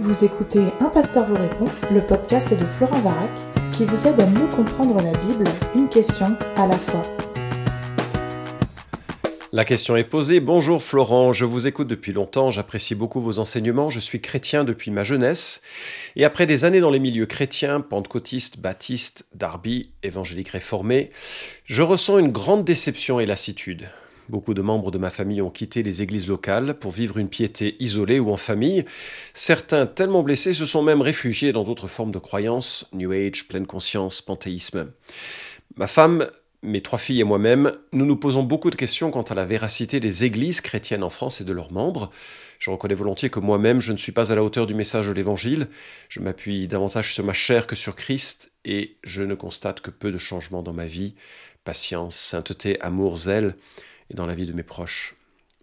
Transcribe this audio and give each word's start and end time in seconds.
Vous 0.00 0.24
écoutez 0.24 0.60
Un 0.78 0.90
pasteur 0.90 1.26
vous 1.26 1.34
répond, 1.34 1.66
le 1.90 2.00
podcast 2.00 2.56
de 2.56 2.64
Florent 2.64 3.00
Varac, 3.00 3.32
qui 3.76 3.84
vous 3.84 4.06
aide 4.06 4.20
à 4.20 4.26
mieux 4.26 4.46
comprendre 4.46 5.02
la 5.02 5.10
Bible, 5.10 5.50
une 5.74 5.88
question 5.88 6.38
à 6.54 6.68
la 6.68 6.78
fois. 6.78 7.02
La 9.52 9.64
question 9.64 9.96
est 9.96 10.04
posée. 10.04 10.38
Bonjour 10.38 10.84
Florent, 10.84 11.32
je 11.32 11.44
vous 11.44 11.66
écoute 11.66 11.88
depuis 11.88 12.12
longtemps, 12.12 12.52
j'apprécie 12.52 12.94
beaucoup 12.94 13.20
vos 13.20 13.40
enseignements, 13.40 13.90
je 13.90 13.98
suis 13.98 14.20
chrétien 14.20 14.62
depuis 14.62 14.92
ma 14.92 15.02
jeunesse, 15.02 15.62
et 16.14 16.24
après 16.24 16.46
des 16.46 16.64
années 16.64 16.80
dans 16.80 16.90
les 16.90 17.00
milieux 17.00 17.26
chrétiens, 17.26 17.80
pentecôtistes, 17.80 18.60
baptistes, 18.60 19.24
darby, 19.34 19.90
évangéliques 20.04 20.50
réformés, 20.50 21.10
je 21.64 21.82
ressens 21.82 22.18
une 22.18 22.30
grande 22.30 22.64
déception 22.64 23.18
et 23.18 23.26
lassitude. 23.26 23.88
Beaucoup 24.28 24.52
de 24.52 24.60
membres 24.60 24.90
de 24.90 24.98
ma 24.98 25.08
famille 25.08 25.40
ont 25.40 25.50
quitté 25.50 25.82
les 25.82 26.02
églises 26.02 26.28
locales 26.28 26.78
pour 26.78 26.92
vivre 26.92 27.16
une 27.16 27.30
piété 27.30 27.76
isolée 27.80 28.20
ou 28.20 28.30
en 28.30 28.36
famille. 28.36 28.84
Certains, 29.32 29.86
tellement 29.86 30.22
blessés, 30.22 30.52
se 30.52 30.66
sont 30.66 30.82
même 30.82 31.00
réfugiés 31.00 31.52
dans 31.52 31.64
d'autres 31.64 31.88
formes 31.88 32.12
de 32.12 32.18
croyances, 32.18 32.86
New 32.92 33.12
Age, 33.12 33.48
pleine 33.48 33.66
conscience, 33.66 34.20
panthéisme. 34.20 34.92
Ma 35.76 35.86
femme, 35.86 36.28
mes 36.62 36.82
trois 36.82 36.98
filles 36.98 37.20
et 37.20 37.24
moi-même, 37.24 37.72
nous 37.92 38.04
nous 38.04 38.16
posons 38.16 38.42
beaucoup 38.42 38.70
de 38.70 38.76
questions 38.76 39.10
quant 39.10 39.22
à 39.22 39.34
la 39.34 39.46
véracité 39.46 39.98
des 39.98 40.24
églises 40.24 40.60
chrétiennes 40.60 41.04
en 41.04 41.10
France 41.10 41.40
et 41.40 41.44
de 41.44 41.52
leurs 41.52 41.72
membres. 41.72 42.10
Je 42.58 42.70
reconnais 42.70 42.94
volontiers 42.94 43.30
que 43.30 43.40
moi-même, 43.40 43.80
je 43.80 43.92
ne 43.92 43.96
suis 43.96 44.12
pas 44.12 44.30
à 44.30 44.34
la 44.34 44.42
hauteur 44.42 44.66
du 44.66 44.74
message 44.74 45.08
de 45.08 45.12
l'Évangile. 45.12 45.68
Je 46.10 46.20
m'appuie 46.20 46.68
davantage 46.68 47.14
sur 47.14 47.24
ma 47.24 47.32
chair 47.32 47.66
que 47.66 47.76
sur 47.76 47.94
Christ 47.94 48.50
et 48.66 48.96
je 49.04 49.22
ne 49.22 49.34
constate 49.34 49.80
que 49.80 49.90
peu 49.90 50.12
de 50.12 50.18
changements 50.18 50.62
dans 50.62 50.74
ma 50.74 50.84
vie. 50.84 51.14
Patience, 51.64 52.16
sainteté, 52.16 52.78
amour, 52.82 53.16
zèle 53.16 53.54
et 54.10 54.14
dans 54.14 54.26
la 54.26 54.34
vie 54.34 54.46
de 54.46 54.52
mes 54.52 54.62
proches. 54.62 55.14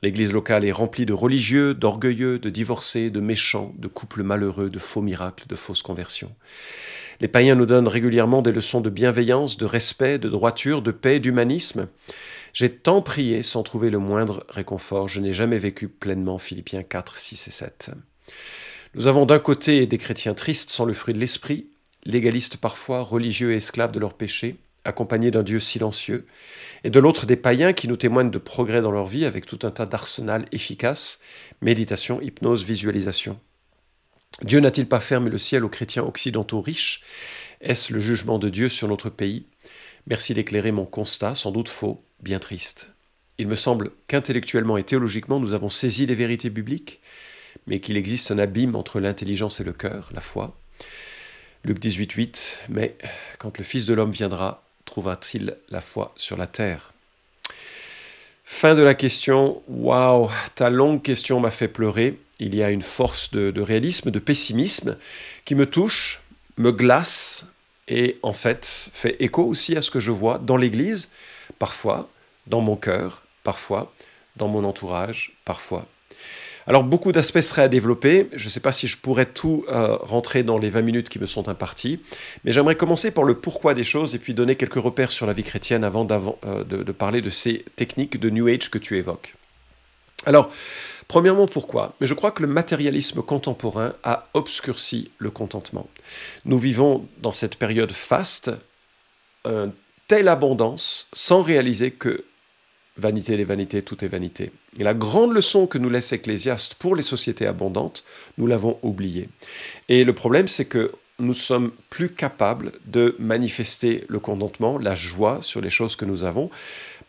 L'église 0.01 0.33
locale 0.33 0.65
est 0.65 0.71
remplie 0.71 1.05
de 1.05 1.13
religieux, 1.13 1.73
d'orgueilleux, 1.73 2.37
de 2.37 2.49
divorcés, 2.49 3.09
de 3.09 3.19
méchants, 3.19 3.73
de 3.77 3.87
couples 3.87 4.23
malheureux, 4.23 4.69
de 4.69 4.79
faux 4.79 5.01
miracles, 5.01 5.47
de 5.47 5.55
fausses 5.55 5.81
conversions. 5.81 6.35
Les 7.21 7.27
païens 7.27 7.55
nous 7.55 7.65
donnent 7.65 7.87
régulièrement 7.87 8.41
des 8.41 8.51
leçons 8.51 8.81
de 8.81 8.89
bienveillance, 8.89 9.57
de 9.57 9.65
respect, 9.65 10.19
de 10.19 10.29
droiture, 10.29 10.81
de 10.81 10.91
paix, 10.91 11.19
d'humanisme. 11.19 11.87
J'ai 12.53 12.69
tant 12.69 13.01
prié 13.01 13.41
sans 13.41 13.63
trouver 13.63 13.89
le 13.89 13.99
moindre 13.99 14.45
réconfort. 14.49 15.07
Je 15.07 15.21
n'ai 15.21 15.33
jamais 15.33 15.57
vécu 15.57 15.87
pleinement 15.87 16.37
Philippiens 16.37 16.83
4, 16.83 17.17
6 17.17 17.47
et 17.47 17.51
7. 17.51 17.91
Nous 18.95 19.07
avons 19.07 19.25
d'un 19.25 19.39
côté 19.39 19.87
des 19.87 19.97
chrétiens 19.97 20.33
tristes 20.33 20.69
sans 20.69 20.85
le 20.85 20.93
fruit 20.93 21.13
de 21.13 21.19
l'esprit, 21.19 21.67
légalistes 22.03 22.57
parfois, 22.57 23.01
religieux 23.01 23.53
et 23.53 23.57
esclaves 23.57 23.91
de 23.91 23.99
leurs 23.99 24.13
péchés, 24.13 24.57
accompagnés 24.85 25.31
d'un 25.31 25.43
Dieu 25.43 25.59
silencieux, 25.59 26.25
et 26.83 26.89
de 26.89 26.99
l'autre 26.99 27.25
des 27.25 27.35
païens 27.35 27.73
qui 27.73 27.87
nous 27.87 27.97
témoignent 27.97 28.31
de 28.31 28.37
progrès 28.37 28.81
dans 28.81 28.91
leur 28.91 29.07
vie 29.07 29.25
avec 29.25 29.45
tout 29.45 29.59
un 29.63 29.71
tas 29.71 29.85
d'arsenal 29.85 30.45
efficaces, 30.51 31.19
méditation, 31.61 32.21
hypnose, 32.21 32.63
visualisation. 32.63 33.39
Dieu 34.41 34.59
n'a-t-il 34.59 34.87
pas 34.87 34.99
fermé 34.99 35.29
le 35.29 35.37
ciel 35.37 35.63
aux 35.63 35.69
chrétiens 35.69 36.03
occidentaux 36.03 36.61
riches? 36.61 37.01
Est-ce 37.61 37.93
le 37.93 37.99
jugement 37.99 38.37
de 38.37 38.49
Dieu 38.49 38.69
sur 38.69 38.87
notre 38.87 39.09
pays? 39.09 39.47
Merci 40.07 40.33
d'éclairer 40.33 40.71
mon 40.71 40.85
constat, 40.85 41.35
sans 41.35 41.51
doute 41.51 41.69
faux, 41.69 42.03
bien 42.21 42.39
triste. 42.39 42.89
Il 43.37 43.47
me 43.47 43.55
semble 43.55 43.91
qu'intellectuellement 44.07 44.77
et 44.77 44.83
théologiquement 44.83 45.39
nous 45.39 45.53
avons 45.53 45.69
saisi 45.69 46.05
les 46.05 46.15
vérités 46.15 46.49
bibliques, 46.49 47.01
mais 47.65 47.79
qu'il 47.79 47.97
existe 47.97 48.31
un 48.31 48.37
abîme 48.37 48.75
entre 48.75 48.99
l'intelligence 48.99 49.59
et 49.59 49.63
le 49.63 49.73
cœur, 49.73 50.09
la 50.13 50.21
foi. 50.21 50.55
Luc 51.63 51.79
18, 51.79 52.11
8, 52.11 52.57
mais 52.69 52.97
quand 53.39 53.57
le 53.57 53.63
Fils 53.63 53.85
de 53.85 53.93
l'homme 53.93 54.11
viendra, 54.11 54.64
trouvera-t-il 54.95 55.57
la 55.67 55.81
foi 55.81 56.13
sur 56.15 56.37
la 56.37 56.47
terre? 56.47 56.93
Fin 58.45 58.75
de 58.75 58.81
la 58.81 58.93
question. 58.93 59.61
Waouh, 59.67 60.29
ta 60.55 60.69
longue 60.69 61.01
question 61.01 61.41
m'a 61.41 61.51
fait 61.51 61.67
pleurer. 61.67 62.17
Il 62.39 62.55
y 62.55 62.63
a 62.63 62.71
une 62.71 62.81
force 62.81 63.29
de, 63.31 63.51
de, 63.51 63.59
réalisme, 63.59 64.09
de 64.09 64.19
pessimisme 64.19 64.95
qui 65.43 65.53
me 65.53 65.65
touche, 65.65 66.21
me 66.55 66.71
glace 66.71 67.45
et 67.89 68.17
en 68.23 68.31
fait 68.31 68.65
fait 68.93 69.17
écho 69.19 69.43
aussi 69.43 69.75
à 69.75 69.81
ce 69.81 69.91
que 69.91 69.99
je 69.99 70.11
vois 70.11 70.37
dans 70.37 70.55
l'Église, 70.55 71.09
parfois, 71.59 72.09
dans 72.47 72.61
mon 72.61 72.77
cœur, 72.77 73.23
parfois, 73.43 73.93
dans 74.37 74.47
mon 74.47 74.63
entourage, 74.63 75.33
parfois. 75.43 75.87
Alors 76.67 76.83
beaucoup 76.83 77.11
d'aspects 77.11 77.41
seraient 77.41 77.63
à 77.63 77.67
développer. 77.67 78.27
Je 78.33 78.45
ne 78.45 78.49
sais 78.49 78.59
pas 78.59 78.71
si 78.71 78.87
je 78.87 78.97
pourrais 78.97 79.27
tout 79.27 79.65
euh, 79.69 79.97
rentrer 79.97 80.43
dans 80.43 80.57
les 80.57 80.69
20 80.69 80.81
minutes 80.81 81.09
qui 81.09 81.19
me 81.19 81.27
sont 81.27 81.47
imparties, 81.47 81.99
mais 82.43 82.51
j'aimerais 82.51 82.75
commencer 82.75 83.11
par 83.11 83.23
le 83.23 83.35
pourquoi 83.35 83.73
des 83.73 83.83
choses 83.83 84.15
et 84.15 84.19
puis 84.19 84.33
donner 84.33 84.55
quelques 84.55 84.73
repères 84.81 85.11
sur 85.11 85.27
la 85.27 85.33
vie 85.33 85.43
chrétienne 85.43 85.83
avant 85.83 86.07
euh, 86.11 86.63
de, 86.63 86.91
parler 86.91 87.21
de 87.21 87.29
ces 87.29 87.65
techniques 87.75 88.19
de 88.19 88.29
New 88.29 88.47
Age 88.47 88.71
que 88.71 88.79
tu 88.79 88.97
évoques. 88.97 89.35
Alors, 90.25 90.49
premièrement, 91.07 91.45
pourquoi? 91.45 91.93
Mais 92.01 92.07
je 92.07 92.15
crois 92.15 92.31
que 92.31 92.41
le 92.41 92.47
matérialisme 92.47 93.21
contemporain 93.21 93.93
a 94.03 94.27
obscurci 94.33 95.11
le 95.19 95.29
contentement. 95.29 95.87
Nous 96.45 96.57
vivons 96.57 97.07
dans 97.19 97.31
cette 97.31 97.57
période 97.57 97.91
faste, 97.91 98.49
une 99.43 99.71
telle 100.07 100.27
abondance, 100.27 101.09
sans 101.13 101.43
réaliser 101.43 101.91
que 101.91 102.25
Vanité 102.97 103.35
des 103.35 103.43
vanités, 103.43 103.81
tout 103.81 104.05
est 104.05 104.07
vanité. 104.07 104.51
Et 104.79 104.83
la 104.83 104.93
grande 104.93 105.33
leçon 105.33 105.67
que 105.67 105.77
nous 105.77 105.89
laisse 105.89 106.13
Ecclésiaste 106.13 106.75
pour 106.75 106.95
les 106.95 107.03
sociétés 107.03 107.45
abondantes, 107.45 108.05
nous 108.37 108.47
l'avons 108.47 108.79
oubliée. 108.83 109.29
Et 109.89 110.05
le 110.05 110.13
problème, 110.13 110.47
c'est 110.47 110.65
que 110.65 110.91
nous 111.19 111.33
sommes 111.33 111.71
plus 111.89 112.09
capables 112.09 112.71
de 112.85 113.15
manifester 113.19 114.05
le 114.07 114.19
contentement, 114.19 114.77
la 114.77 114.95
joie 114.95 115.39
sur 115.41 115.61
les 115.61 115.69
choses 115.69 115.95
que 115.95 116.05
nous 116.05 116.23
avons, 116.23 116.49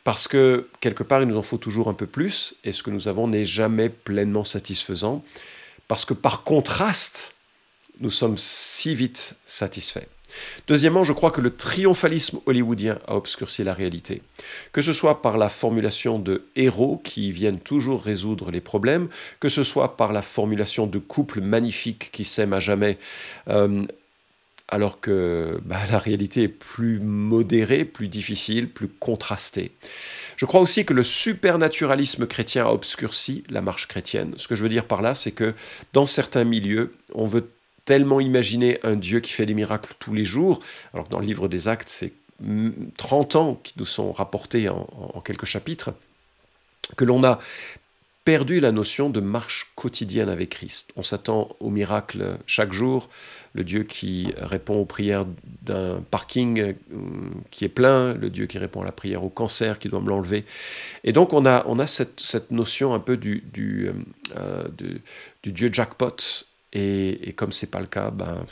parce 0.05 0.29
que 0.29 0.69
quelque 0.81 1.03
part, 1.03 1.23
il 1.23 1.29
nous 1.29 1.37
en 1.37 1.43
faut 1.43 1.57
toujours 1.57 1.89
un 1.89 1.95
peu 1.95 2.07
plus, 2.07 2.55
et 2.65 2.73
ce 2.73 2.83
que 2.83 2.91
nous 2.91 3.09
avons 3.09 3.27
n'est 3.27 3.45
jamais 3.45 3.89
pleinement 3.89 4.45
satisfaisant, 4.45 5.25
parce 5.89 6.05
que 6.05 6.15
par 6.15 6.43
contraste, 6.43 7.35
nous 8.01 8.11
sommes 8.11 8.39
si 8.39 8.95
vite 8.95 9.35
satisfaits. 9.47 10.07
Deuxièmement, 10.67 11.05
je 11.05 11.13
crois 11.13 11.31
que 11.31 11.41
le 11.41 11.51
triomphalisme 11.51 12.41
hollywoodien 12.47 12.99
a 13.07 13.17
obscurci 13.17 13.65
la 13.65 13.75
réalité. 13.75 14.23
Que 14.73 14.83
ce 14.83 14.93
soit 14.93 15.23
par 15.23 15.39
la 15.39 15.49
formulation 15.49 16.19
de 16.19 16.45
héros 16.57 17.01
qui 17.05 17.33
viennent 17.33 17.61
toujours 17.61 18.03
résoudre 18.03 18.51
les 18.51 18.61
problèmes, 18.61 19.09
que 19.41 19.49
ce 19.49 19.65
soit 19.65 19.97
par 19.97 20.13
la 20.13 20.23
formulation 20.23 20.87
de 20.87 20.99
couples 20.99 21.41
magnifiques 21.41 22.11
qui 22.13 22.25
s'aiment 22.25 22.53
à 22.53 22.61
jamais, 22.61 22.99
euh, 23.49 23.85
alors 24.69 25.01
que 25.01 25.61
bah, 25.65 25.79
la 25.91 25.99
réalité 25.99 26.45
est 26.45 26.49
plus 26.49 26.99
modérée, 27.01 27.85
plus 27.85 28.09
difficile, 28.09 28.69
plus 28.69 28.89
contrastée. 28.89 29.71
Je 30.37 30.45
crois 30.45 30.61
aussi 30.61 30.85
que 30.85 30.93
le 30.93 31.03
supernaturalisme 31.03 32.27
chrétien 32.27 32.67
a 32.67 32.71
obscurci 32.71 33.45
la 33.49 33.63
marche 33.63 33.87
chrétienne. 33.89 34.35
Ce 34.37 34.49
que 34.49 34.55
je 34.55 34.63
veux 34.63 34.69
dire 34.69 34.85
par 34.85 35.03
là, 35.03 35.15
c'est 35.15 35.33
que 35.33 35.55
dans 35.93 36.07
certains 36.07 36.45
milieux, 36.45 36.95
on 37.15 37.27
veut 37.27 37.49
tellement 37.87 38.21
imaginer 38.21 38.79
un 38.83 38.97
Dieu 38.97 39.21
qui 39.21 39.33
fait 39.33 39.47
des 39.47 39.55
miracles 39.55 39.95
tous 39.99 40.13
les 40.13 40.25
jours, 40.25 40.61
alors 40.93 41.07
que 41.07 41.11
dans 41.11 41.21
le 41.21 41.27
livre 41.27 41.49
des 41.49 41.69
actes, 41.69 41.89
c'est 41.89 42.13
30 42.99 43.37
ans 43.37 43.61
qui 43.63 43.73
nous 43.79 43.87
sont 43.87 44.13
rapportés 44.13 44.69
en, 44.69 45.23
quelques 45.25 45.47
chapitres, 45.47 45.95
que 46.97 47.05
l'on 47.05 47.25
a 47.25 47.39
perdu 48.25 48.59
la 48.59 48.73
notion 48.73 49.09
de 49.09 49.21
marche 49.21 49.71
quotidienne 49.77 50.29
avec 50.29 50.51
Christ. 50.51 50.93
On 50.97 51.05
s'attend 51.05 51.55
au 51.61 51.71
miracle 51.71 52.39
chaque 52.47 52.73
jour, 52.73 53.09
le 53.55 53.63
Dieu 53.63 53.85
qui 53.85 54.33
répond 54.37 54.75
aux 54.81 54.85
prières 54.85 55.25
d'un 55.63 56.03
parking 56.11 56.61
euh, 56.61 56.73
qui 57.53 57.65
est 57.65 57.69
plein, 57.69 58.15
le 58.15 58.29
Dieu 58.29 58.47
qui 58.47 58.59
répond 58.59 58.83
à 58.83 58.85
la 58.85 58.93
prière 58.93 59.23
au 59.23 59.29
cancer 59.29 59.79
qui 59.79 59.89
doit 59.89 60.01
me 60.01 60.09
l'enlever. 60.09 60.45
Et 61.05 61.13
donc 61.13 61.33
on 61.33 61.47
a, 61.47 61.65
on 61.69 61.79
a 61.79 61.87
cette, 61.87 62.19
cette 62.19 62.51
notion 62.51 62.95
un 62.95 62.99
peu 62.99 63.17
du, 63.17 63.45
du, 63.53 63.91
euh, 64.37 64.69
du, 64.77 65.01
du 65.45 65.53
Dieu 65.53 65.71
jackpot 65.73 66.17
et, 66.77 67.29
et 67.29 67.33
comme 67.33 67.53
c'est 67.53 67.71
pas 67.71 67.81
le 67.81 67.87
cas, 67.87 68.11
ben, 68.11 68.45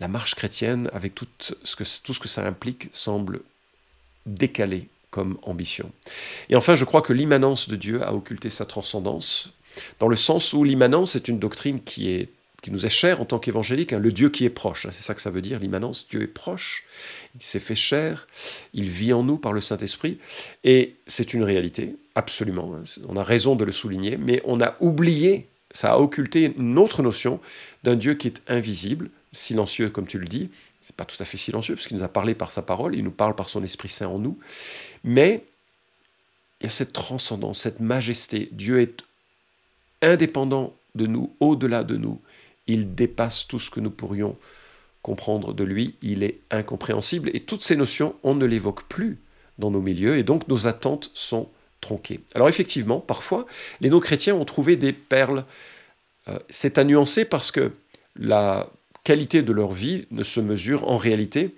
la 0.00 0.08
marche 0.08 0.34
chrétienne, 0.34 0.88
avec 0.92 1.14
tout 1.14 1.26
ce, 1.40 1.76
que, 1.76 1.84
tout 2.02 2.14
ce 2.14 2.20
que 2.20 2.28
ça 2.28 2.46
implique, 2.46 2.88
semble 2.92 3.40
décalée 4.24 4.88
comme 5.10 5.38
ambition. 5.42 5.90
Et 6.48 6.56
enfin, 6.56 6.74
je 6.74 6.84
crois 6.84 7.02
que 7.02 7.12
l'immanence 7.12 7.68
de 7.68 7.76
Dieu 7.76 8.02
a 8.02 8.14
occulté 8.14 8.48
sa 8.50 8.64
transcendance, 8.64 9.52
dans 10.00 10.08
le 10.08 10.16
sens 10.16 10.54
où 10.54 10.64
l'immanence 10.64 11.14
est 11.14 11.28
une 11.28 11.38
doctrine 11.38 11.82
qui, 11.82 12.08
est, 12.08 12.30
qui 12.62 12.70
nous 12.70 12.86
est 12.86 12.90
chère 12.90 13.20
en 13.20 13.26
tant 13.26 13.38
qu'évangélique, 13.38 13.92
hein, 13.92 13.98
le 13.98 14.12
Dieu 14.12 14.30
qui 14.30 14.46
est 14.46 14.50
proche, 14.50 14.86
hein, 14.86 14.90
c'est 14.92 15.04
ça 15.04 15.14
que 15.14 15.20
ça 15.20 15.30
veut 15.30 15.42
dire, 15.42 15.58
l'immanence, 15.58 16.06
Dieu 16.08 16.22
est 16.22 16.26
proche, 16.26 16.84
il 17.34 17.42
s'est 17.42 17.60
fait 17.60 17.74
chair, 17.74 18.26
il 18.72 18.88
vit 18.88 19.12
en 19.12 19.22
nous 19.22 19.36
par 19.36 19.52
le 19.52 19.60
Saint-Esprit, 19.60 20.18
et 20.64 20.96
c'est 21.06 21.34
une 21.34 21.44
réalité, 21.44 21.96
absolument, 22.14 22.74
hein, 22.74 22.82
on 23.08 23.16
a 23.16 23.22
raison 23.22 23.56
de 23.56 23.64
le 23.64 23.72
souligner, 23.72 24.16
mais 24.16 24.42
on 24.44 24.60
a 24.62 24.76
oublié 24.80 25.48
ça 25.76 25.92
a 25.92 25.98
occulté 25.98 26.54
une 26.56 26.78
autre 26.78 27.02
notion 27.02 27.38
d'un 27.84 27.96
Dieu 27.96 28.14
qui 28.14 28.28
est 28.28 28.42
invisible, 28.48 29.10
silencieux 29.30 29.90
comme 29.90 30.06
tu 30.06 30.18
le 30.18 30.26
dis. 30.26 30.48
C'est 30.80 30.96
pas 30.96 31.04
tout 31.04 31.20
à 31.20 31.26
fait 31.26 31.36
silencieux 31.36 31.74
parce 31.74 31.86
qu'il 31.86 31.98
nous 31.98 32.02
a 32.02 32.08
parlé 32.08 32.34
par 32.34 32.50
sa 32.50 32.62
parole, 32.62 32.96
il 32.96 33.04
nous 33.04 33.10
parle 33.10 33.34
par 33.34 33.50
son 33.50 33.62
Esprit 33.62 33.90
Saint 33.90 34.08
en 34.08 34.18
nous. 34.18 34.38
Mais 35.04 35.44
il 36.60 36.64
y 36.64 36.66
a 36.66 36.70
cette 36.70 36.94
transcendance, 36.94 37.60
cette 37.60 37.80
majesté. 37.80 38.48
Dieu 38.52 38.80
est 38.80 39.02
indépendant 40.00 40.74
de 40.94 41.06
nous, 41.06 41.34
au-delà 41.40 41.84
de 41.84 41.98
nous. 41.98 42.22
Il 42.66 42.94
dépasse 42.94 43.46
tout 43.46 43.58
ce 43.58 43.70
que 43.70 43.80
nous 43.80 43.90
pourrions 43.90 44.38
comprendre 45.02 45.52
de 45.52 45.62
lui. 45.62 45.96
Il 46.00 46.22
est 46.22 46.40
incompréhensible. 46.50 47.30
Et 47.34 47.40
toutes 47.40 47.62
ces 47.62 47.76
notions, 47.76 48.16
on 48.22 48.34
ne 48.34 48.46
l'évoque 48.46 48.84
plus 48.84 49.18
dans 49.58 49.70
nos 49.70 49.82
milieux. 49.82 50.16
Et 50.16 50.22
donc 50.22 50.48
nos 50.48 50.66
attentes 50.66 51.10
sont 51.12 51.50
alors 52.34 52.48
effectivement, 52.48 53.00
parfois, 53.00 53.46
les 53.80 53.90
non-chrétiens 53.90 54.34
ont 54.34 54.44
trouvé 54.44 54.76
des 54.76 54.92
perles 54.92 55.44
Euh, 56.28 56.38
c'est 56.48 56.78
à 56.78 56.84
nuancer 56.84 57.24
parce 57.24 57.50
que 57.50 57.72
la 58.16 58.68
qualité 59.04 59.42
de 59.42 59.52
leur 59.52 59.72
vie 59.72 60.06
ne 60.10 60.22
se 60.22 60.40
mesure 60.40 60.88
en 60.88 60.96
réalité 60.96 61.54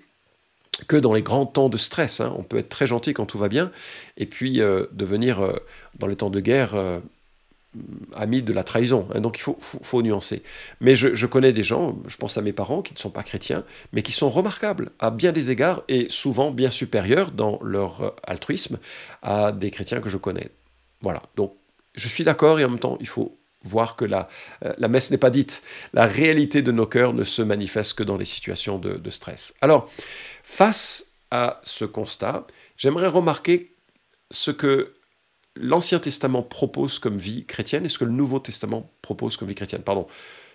que 0.87 0.95
dans 0.95 1.13
les 1.13 1.21
grands 1.21 1.45
temps 1.45 1.69
de 1.69 1.77
stress. 1.77 2.21
Hein. 2.21 2.33
On 2.37 2.43
peut 2.43 2.57
être 2.57 2.69
très 2.69 2.87
gentil 2.87 3.13
quand 3.13 3.25
tout 3.25 3.39
va 3.39 3.49
bien, 3.49 3.71
et 4.17 4.25
puis 4.25 4.61
euh, 4.61 4.85
devenir, 4.91 5.39
euh, 5.41 5.57
dans 5.97 6.07
les 6.07 6.15
temps 6.15 6.29
de 6.29 6.39
guerre, 6.39 6.75
euh, 7.77 7.81
ami 8.15 8.41
de 8.41 8.53
la 8.53 8.63
trahison. 8.63 9.07
Hein. 9.13 9.21
Donc 9.21 9.37
il 9.37 9.41
faut, 9.41 10.01
nuancer. 10.01 10.43
Mais 10.81 10.95
je, 10.95 11.25
connais 11.25 11.53
des 11.53 11.63
gens, 11.63 11.97
je 12.07 12.17
pense 12.17 12.37
à 12.37 12.41
mes 12.41 12.53
parents, 12.53 12.81
qui 12.81 12.93
ne 12.93 12.99
sont 12.99 13.09
pas 13.09 13.23
chrétiens, 13.23 13.63
mais 13.93 14.01
qui 14.01 14.11
sont 14.11 14.29
remarquables 14.29 14.91
à 14.99 15.11
bien 15.11 15.31
des 15.31 15.51
égards, 15.51 15.83
et 15.87 16.07
souvent 16.09 16.51
bien 16.51 16.71
supérieurs 16.71 17.31
dans 17.31 17.59
leur 17.63 18.15
altruisme 18.23 18.79
à 19.21 19.51
des 19.51 19.71
chrétiens 19.71 20.01
que 20.01 20.09
je 20.09 20.17
connais. 20.17 20.49
Voilà, 21.01 21.23
donc 21.35 21.53
je 21.95 22.07
suis 22.07 22.23
d'accord, 22.23 22.59
et 22.59 22.65
en 22.65 22.69
même 22.69 22.79
temps, 22.79 22.97
il 22.99 23.07
faut 23.07 23.37
voir 23.63 23.97
que 23.97 24.05
la, 24.05 24.29
la 24.77 24.87
messe 24.87 25.11
n'est 25.11 25.17
pas 25.17 25.29
dite. 25.29 25.61
La 25.91 26.05
réalité 26.05 26.61
de 26.61 26.71
nos 26.71 26.85
cœurs 26.85 27.13
ne 27.13 27.25
se 27.25 27.41
manifeste 27.41 27.93
que 27.93 28.03
dans 28.03 28.15
les 28.15 28.23
situations 28.23 28.79
de 28.79 29.09
stress. 29.09 29.53
Alors, 29.59 29.89
Face 30.49 31.05
à 31.29 31.61
ce 31.63 31.85
constat, 31.85 32.47
j'aimerais 32.75 33.07
remarquer 33.07 33.75
ce 34.31 34.49
que 34.49 34.95
l'Ancien 35.59 35.99
Testament 35.99 36.41
propose 36.41 36.99
comme 36.99 37.17
vie 37.17 37.45
chrétienne 37.45 37.85
et 37.85 37.89
ce 37.89 37.97
que 37.97 38.05
le 38.05 38.11
Nouveau 38.11 38.39
Testament 38.39 38.91
propose 39.01 39.37
comme 39.37 39.47
vie 39.47 39.55
chrétienne. 39.55 39.81
Pardon. 39.81 40.07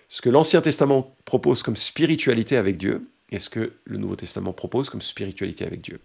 Ce 0.09 0.21
que 0.21 0.29
l'Ancien 0.29 0.61
Testament 0.61 1.15
propose 1.25 1.63
comme 1.63 1.75
spiritualité 1.75 2.57
avec 2.57 2.77
Dieu 2.77 3.09
et 3.31 3.39
ce 3.39 3.49
que 3.49 3.73
le 3.85 3.97
Nouveau 3.97 4.15
Testament 4.15 4.53
propose 4.53 4.89
comme 4.89 5.01
spiritualité 5.01 5.65
avec 5.65 5.81
Dieu. 5.81 5.99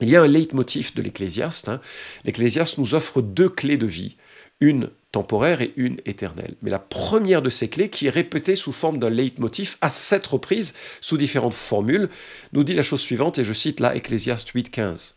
Il 0.00 0.08
y 0.08 0.16
a 0.16 0.22
un 0.22 0.26
leitmotiv 0.26 0.94
de 0.94 1.02
l'Ecclésiaste. 1.02 1.68
Hein. 1.68 1.80
L'Ecclésiaste 2.24 2.78
nous 2.78 2.94
offre 2.94 3.22
deux 3.22 3.48
clés 3.48 3.76
de 3.76 3.86
vie 3.86 4.16
une 4.62 4.90
temporaire 5.10 5.60
et 5.60 5.72
une 5.76 5.98
éternelle. 6.06 6.54
Mais 6.62 6.70
la 6.70 6.78
première 6.78 7.42
de 7.42 7.50
ces 7.50 7.68
clés, 7.68 7.90
qui 7.90 8.06
est 8.06 8.10
répétée 8.10 8.54
sous 8.54 8.70
forme 8.70 8.98
d'un 8.98 9.10
leitmotiv 9.10 9.76
à 9.80 9.90
sept 9.90 10.24
reprises, 10.26 10.72
sous 11.00 11.18
différentes 11.18 11.52
formules, 11.52 12.08
nous 12.52 12.62
dit 12.62 12.74
la 12.74 12.84
chose 12.84 13.00
suivante, 13.00 13.38
et 13.38 13.44
je 13.44 13.52
cite 13.52 13.80
là 13.80 13.94
Ecclésiaste 13.96 14.52
8.15. 14.54 15.14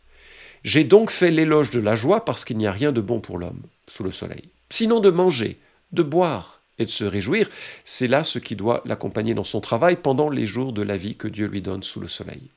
J'ai 0.65 0.83
donc 0.83 1.11
fait 1.11 1.29
l'éloge 1.29 1.69
de 1.69 1.79
la 1.79 1.93
joie 1.93 2.25
parce 2.25 2.43
qu'il 2.43 2.57
n'y 2.57 2.65
a 2.65 2.71
rien 2.71 2.91
de 2.91 2.99
bon 2.99 3.21
pour 3.21 3.37
l'homme 3.37 3.61
sous 3.87 4.03
le 4.03 4.11
soleil. 4.11 4.49
Sinon 4.71 4.99
de 4.99 5.11
manger, 5.11 5.59
de 5.91 6.01
boire 6.01 6.63
et 6.79 6.85
de 6.85 6.89
se 6.89 7.03
réjouir, 7.03 7.51
c'est 7.83 8.07
là 8.07 8.23
ce 8.23 8.39
qui 8.39 8.55
doit 8.55 8.81
l'accompagner 8.83 9.35
dans 9.35 9.43
son 9.43 9.61
travail 9.61 9.95
pendant 9.95 10.27
les 10.27 10.47
jours 10.47 10.73
de 10.73 10.81
la 10.81 10.97
vie 10.97 11.15
que 11.15 11.27
Dieu 11.27 11.45
lui 11.45 11.61
donne 11.61 11.83
sous 11.83 11.99
le 11.99 12.07
soleil. 12.07 12.49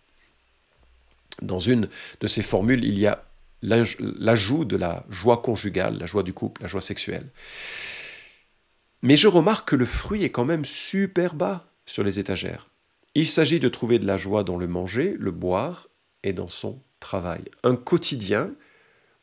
Dans 1.42 1.58
une 1.58 1.90
de 2.22 2.26
ces 2.26 2.40
formules, 2.40 2.82
il 2.82 2.98
y 2.98 3.06
a 3.06 3.26
l'ajout 3.60 4.64
de 4.64 4.76
la 4.76 5.04
joie 5.10 5.42
conjugale, 5.42 5.98
la 5.98 6.06
joie 6.06 6.22
du 6.22 6.32
couple, 6.32 6.62
la 6.62 6.68
joie 6.68 6.80
sexuelle. 6.80 7.28
Mais 9.02 9.18
je 9.18 9.28
remarque 9.28 9.68
que 9.68 9.76
le 9.76 9.84
fruit 9.84 10.24
est 10.24 10.30
quand 10.30 10.46
même 10.46 10.64
super 10.64 11.34
bas 11.34 11.66
sur 11.84 12.04
les 12.04 12.18
étagères. 12.18 12.70
Il 13.14 13.26
s'agit 13.26 13.60
de 13.60 13.68
trouver 13.68 13.98
de 13.98 14.06
la 14.06 14.16
joie 14.16 14.44
dans 14.44 14.56
le 14.56 14.66
manger, 14.66 15.14
le 15.18 15.30
boire 15.30 15.88
et 16.24 16.32
dans 16.32 16.48
son 16.48 16.80
travail. 17.00 17.42
Un 17.62 17.76
quotidien 17.76 18.52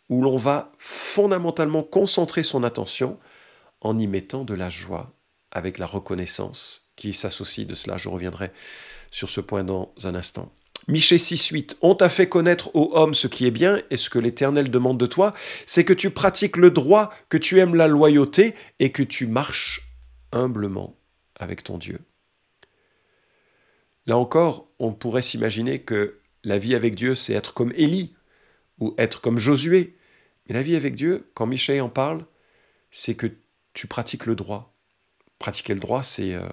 où 0.10 0.22
l'on 0.22 0.38
va 0.38 0.72
fondamentalement 0.77 1.83
concentrer 1.83 2.44
son 2.44 2.63
attention 2.63 3.19
en 3.81 3.98
y 3.98 4.07
mettant 4.07 4.44
de 4.44 4.54
la 4.54 4.69
joie, 4.69 5.13
avec 5.51 5.77
la 5.77 5.86
reconnaissance 5.86 6.92
qui 6.95 7.13
s'associe 7.13 7.68
de 7.68 7.75
cela. 7.75 7.98
Je 7.98 8.10
reviendrai 8.10 8.51
sur 9.12 9.30
ce 9.30 9.42
point 9.42 9.63
dans 9.63 9.94
un 10.04 10.16
instant. 10.16 10.51
Michée 10.88 11.18
6.8, 11.18 11.77
on 11.81 11.95
t'a 11.95 12.10
fait 12.10 12.30
connaître 12.30 12.69
ô 12.75 12.92
homme 12.94 13.16
ce 13.16 13.27
qui 13.27 13.45
est 13.45 13.51
bien, 13.51 13.81
et 13.89 13.98
ce 13.98 14.10
que 14.10 14.19
l'Éternel 14.19 14.69
demande 14.69 15.00
de 15.00 15.07
toi, 15.07 15.33
c'est 15.66 15.83
que 15.83 15.94
tu 15.94 16.12
pratiques 16.12 16.57
le 16.57 16.69
droit, 16.69 17.12
que 17.30 17.38
tu 17.38 17.60
aimes 17.60 17.75
la 17.75 17.88
loyauté, 17.88 18.54
et 18.80 18.92
que 18.92 19.01
tu 19.01 19.25
marches 19.25 19.81
humblement 20.31 20.95
avec 21.39 21.63
ton 21.63 21.80
Dieu. 21.80 22.00
Là 24.06 24.18
encore, 24.18 24.68
on 24.78 24.94
pourrait 24.94 25.24
s'imaginer 25.24 25.80
que 25.80 26.19
la 26.45 26.57
vie 26.57 26.75
avec 26.75 26.95
Dieu, 26.95 27.15
c'est 27.15 27.33
être 27.33 27.53
comme 27.53 27.74
Élie, 27.75 28.15
ou 28.80 28.94
être 28.97 29.19
comme 29.19 29.38
Josué. 29.38 29.97
Mais 30.47 30.53
la 30.53 30.62
vie 30.62 30.75
avec 30.75 30.95
Dieu, 30.95 31.30
quand 31.33 31.45
Michée 31.45 31.81
en 31.81 31.89
parle, 31.89 32.25
c'est 32.92 33.15
que 33.15 33.27
tu 33.74 33.88
pratiques 33.88 34.25
le 34.25 34.36
droit. 34.36 34.74
Pratiquer 35.39 35.74
le 35.74 35.80
droit, 35.80 36.03
c'est 36.03 36.33
euh, 36.33 36.47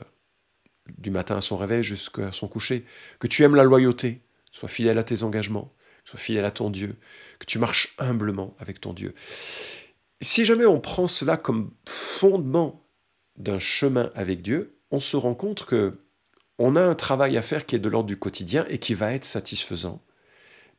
du 0.98 1.10
matin 1.10 1.36
à 1.36 1.40
son 1.40 1.56
réveil 1.56 1.84
jusqu'à 1.84 2.32
son 2.32 2.48
coucher, 2.48 2.84
que 3.20 3.26
tu 3.26 3.42
aimes 3.44 3.54
la 3.54 3.64
loyauté, 3.64 4.22
sois 4.50 4.68
fidèle 4.68 4.98
à 4.98 5.04
tes 5.04 5.22
engagements, 5.22 5.72
sois 6.04 6.18
fidèle 6.18 6.44
à 6.44 6.50
ton 6.50 6.70
Dieu, 6.70 6.96
que 7.38 7.46
tu 7.46 7.58
marches 7.58 7.94
humblement 7.98 8.56
avec 8.58 8.80
ton 8.80 8.92
Dieu. 8.92 9.14
Si 10.20 10.44
jamais 10.44 10.66
on 10.66 10.80
prend 10.80 11.06
cela 11.06 11.36
comme 11.36 11.72
fondement 11.86 12.86
d'un 13.36 13.58
chemin 13.58 14.10
avec 14.14 14.42
Dieu, 14.42 14.78
on 14.90 15.00
se 15.00 15.16
rend 15.16 15.34
compte 15.34 15.64
que 15.64 15.98
on 16.58 16.76
a 16.76 16.82
un 16.82 16.94
travail 16.94 17.36
à 17.36 17.42
faire 17.42 17.66
qui 17.66 17.76
est 17.76 17.80
de 17.80 17.88
l'ordre 17.88 18.08
du 18.08 18.18
quotidien 18.18 18.66
et 18.68 18.78
qui 18.78 18.94
va 18.94 19.12
être 19.12 19.24
satisfaisant, 19.24 20.02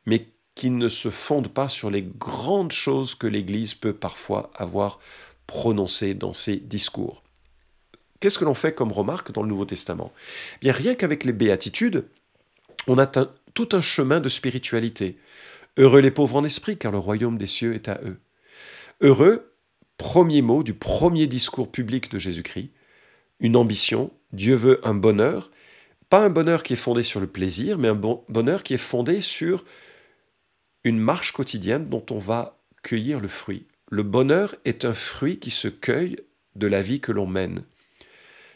mais 0.06 0.28
qui 0.54 0.70
ne 0.70 0.88
se 0.88 1.10
fonde 1.10 1.48
pas 1.48 1.68
sur 1.68 1.90
les 1.90 2.02
grandes 2.02 2.72
choses 2.72 3.14
que 3.14 3.26
l'Église 3.26 3.74
peut 3.74 3.92
parfois 3.92 4.50
avoir 4.54 5.00
prononcées 5.46 6.14
dans 6.14 6.32
ses 6.32 6.56
discours. 6.56 7.22
Qu'est-ce 8.20 8.38
que 8.38 8.44
l'on 8.44 8.54
fait 8.54 8.74
comme 8.74 8.92
remarque 8.92 9.32
dans 9.32 9.42
le 9.42 9.48
Nouveau 9.48 9.66
Testament? 9.66 10.12
Eh 10.56 10.58
Bien, 10.60 10.72
rien 10.72 10.94
qu'avec 10.94 11.24
les 11.24 11.32
béatitudes, 11.32 12.06
on 12.86 12.98
atteint 12.98 13.30
tout 13.52 13.68
un 13.72 13.80
chemin 13.80 14.20
de 14.20 14.28
spiritualité. 14.28 15.18
Heureux 15.76 16.00
les 16.00 16.10
pauvres 16.10 16.36
en 16.36 16.44
esprit, 16.44 16.78
car 16.78 16.92
le 16.92 16.98
royaume 16.98 17.36
des 17.36 17.46
cieux 17.46 17.74
est 17.74 17.88
à 17.88 18.00
eux. 18.04 18.18
Heureux, 19.00 19.52
premier 19.98 20.40
mot 20.40 20.62
du 20.62 20.72
premier 20.72 21.26
discours 21.26 21.70
public 21.70 22.10
de 22.10 22.18
Jésus-Christ, 22.18 22.70
une 23.40 23.56
ambition, 23.56 24.10
Dieu 24.32 24.54
veut 24.54 24.80
un 24.86 24.94
bonheur, 24.94 25.50
pas 26.10 26.24
un 26.24 26.30
bonheur 26.30 26.62
qui 26.62 26.74
est 26.74 26.76
fondé 26.76 27.02
sur 27.02 27.20
le 27.20 27.26
plaisir, 27.26 27.78
mais 27.78 27.88
un 27.88 27.94
bonheur 27.94 28.62
qui 28.62 28.74
est 28.74 28.78
fondé 28.78 29.20
sur 29.20 29.64
une 30.84 30.98
marche 30.98 31.32
quotidienne 31.32 31.88
dont 31.88 32.04
on 32.10 32.18
va 32.18 32.58
cueillir 32.82 33.20
le 33.20 33.28
fruit. 33.28 33.66
Le 33.90 34.02
bonheur 34.02 34.54
est 34.64 34.84
un 34.84 34.94
fruit 34.94 35.38
qui 35.38 35.50
se 35.50 35.68
cueille 35.68 36.18
de 36.56 36.66
la 36.66 36.82
vie 36.82 37.00
que 37.00 37.12
l'on 37.12 37.26
mène. 37.26 37.62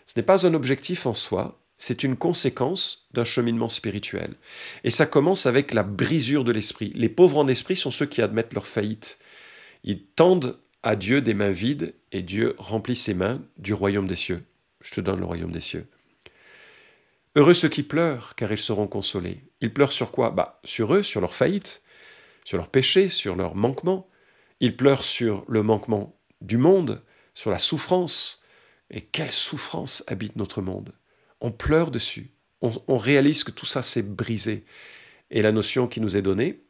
Ce 0.06 0.14
n'est 0.16 0.24
pas 0.24 0.46
un 0.46 0.54
objectif 0.54 1.06
en 1.06 1.14
soi, 1.14 1.60
c'est 1.78 2.02
une 2.02 2.16
conséquence 2.16 3.08
d'un 3.12 3.24
cheminement 3.24 3.68
spirituel. 3.68 4.34
Et 4.84 4.90
ça 4.90 5.06
commence 5.06 5.46
avec 5.46 5.72
la 5.72 5.84
brisure 5.84 6.44
de 6.44 6.52
l'esprit. 6.52 6.92
Les 6.94 7.08
pauvres 7.08 7.38
en 7.38 7.48
esprit 7.48 7.76
sont 7.76 7.90
ceux 7.90 8.06
qui 8.06 8.20
admettent 8.20 8.54
leur 8.54 8.66
faillite. 8.66 9.18
Ils 9.84 10.02
tendent 10.02 10.58
à 10.82 10.96
Dieu 10.96 11.20
des 11.20 11.34
mains 11.34 11.50
vides 11.50 11.94
et 12.12 12.22
Dieu 12.22 12.54
remplit 12.58 12.96
ses 12.96 13.14
mains 13.14 13.42
du 13.58 13.74
royaume 13.74 14.08
des 14.08 14.16
cieux. 14.16 14.44
Je 14.80 14.92
te 14.92 15.00
donne 15.00 15.20
le 15.20 15.24
royaume 15.24 15.52
des 15.52 15.60
cieux. 15.60 15.86
Heureux 17.38 17.54
ceux 17.54 17.68
qui 17.68 17.84
pleurent, 17.84 18.34
car 18.34 18.50
ils 18.50 18.58
seront 18.58 18.88
consolés. 18.88 19.44
Ils 19.60 19.72
pleurent 19.72 19.92
sur 19.92 20.10
quoi? 20.10 20.30
Bah, 20.30 20.60
Sur 20.64 20.92
eux, 20.92 21.04
sur 21.04 21.20
leur 21.20 21.36
faillite, 21.36 21.82
sur 22.44 22.58
leur 22.58 22.68
péché, 22.68 23.08
sur 23.08 23.36
leur 23.36 23.54
manquement. 23.54 24.10
Ils 24.58 24.76
pleurent 24.76 25.04
sur 25.04 25.44
le 25.46 25.62
manquement 25.62 26.18
du 26.40 26.56
monde, 26.56 27.00
sur 27.34 27.52
la 27.52 27.60
souffrance, 27.60 28.42
et 28.90 29.02
quelle 29.02 29.30
souffrance 29.30 30.02
habite 30.08 30.34
notre 30.34 30.62
monde? 30.62 30.92
On 31.40 31.52
pleure 31.52 31.92
dessus. 31.92 32.32
On, 32.60 32.96
réalise 32.96 33.44
que 33.44 33.52
tout 33.52 33.66
ça 33.66 33.82
s'est 33.82 34.02
brisé. 34.02 34.64
Et 35.30 35.40
la 35.40 35.52
notion 35.52 35.86
qui 35.86 36.00
nous 36.00 36.16
est 36.16 36.22
donnée, 36.22 36.64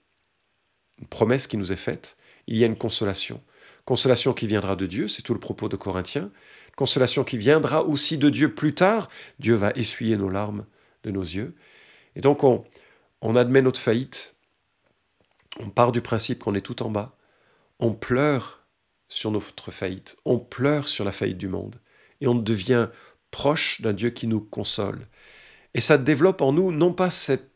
une 1.01 1.09
promesse 1.09 1.47
qui 1.47 1.57
nous 1.57 1.73
est 1.73 1.77
faite, 1.77 2.19
il 2.47 2.59
y 2.59 2.63
a 2.63 2.67
une 2.67 2.77
consolation. 2.77 3.43
Consolation 3.89 4.35
qui 4.35 4.47
viendra 4.47 4.77
de 4.77 4.85
Dieu, 4.85 5.09
c'est 5.09 5.23
tout 5.23 5.33
le 5.33 5.41
propos 5.41 5.71
de 5.71 5.77
Corinthiens. 5.77 6.31
Consolation 6.77 7.25
qui 7.25 7.39
viendra 7.39 7.85
aussi 7.85 8.19
de 8.19 8.29
Dieu 8.29 8.55
plus 8.55 8.75
tard. 8.75 9.09
Dieu 9.39 9.55
va 9.55 9.71
essuyer 9.71 10.19
nos 10.19 10.29
larmes 10.29 10.67
de 11.05 11.11
nos 11.11 11.23
yeux. 11.23 11.57
Et 12.15 12.21
donc 12.21 12.45
on, 12.45 12.67
on 13.23 13.35
admet 13.35 13.63
notre 13.63 13.81
faillite. 13.81 14.37
On 15.59 15.71
part 15.71 15.91
du 15.91 16.03
principe 16.03 16.41
qu'on 16.41 16.55
est 16.55 16.61
tout 16.61 16.83
en 16.83 16.91
bas. 16.91 17.17
On 17.79 17.95
pleure 17.95 18.67
sur 19.09 19.31
notre 19.31 19.71
faillite. 19.71 20.19
On 20.27 20.39
pleure 20.39 20.87
sur 20.87 21.07
la 21.07 21.13
faillite 21.13 21.39
du 21.39 21.49
monde 21.49 21.81
et 22.21 22.27
on 22.27 22.35
devient 22.35 22.91
proche 23.31 23.81
d'un 23.81 23.95
Dieu 23.95 24.11
qui 24.11 24.27
nous 24.27 24.41
console. 24.41 25.07
Et 25.73 25.81
ça 25.81 25.97
développe 25.97 26.43
en 26.43 26.53
nous 26.53 26.73
non 26.73 26.93
pas 26.93 27.09
cette 27.09 27.53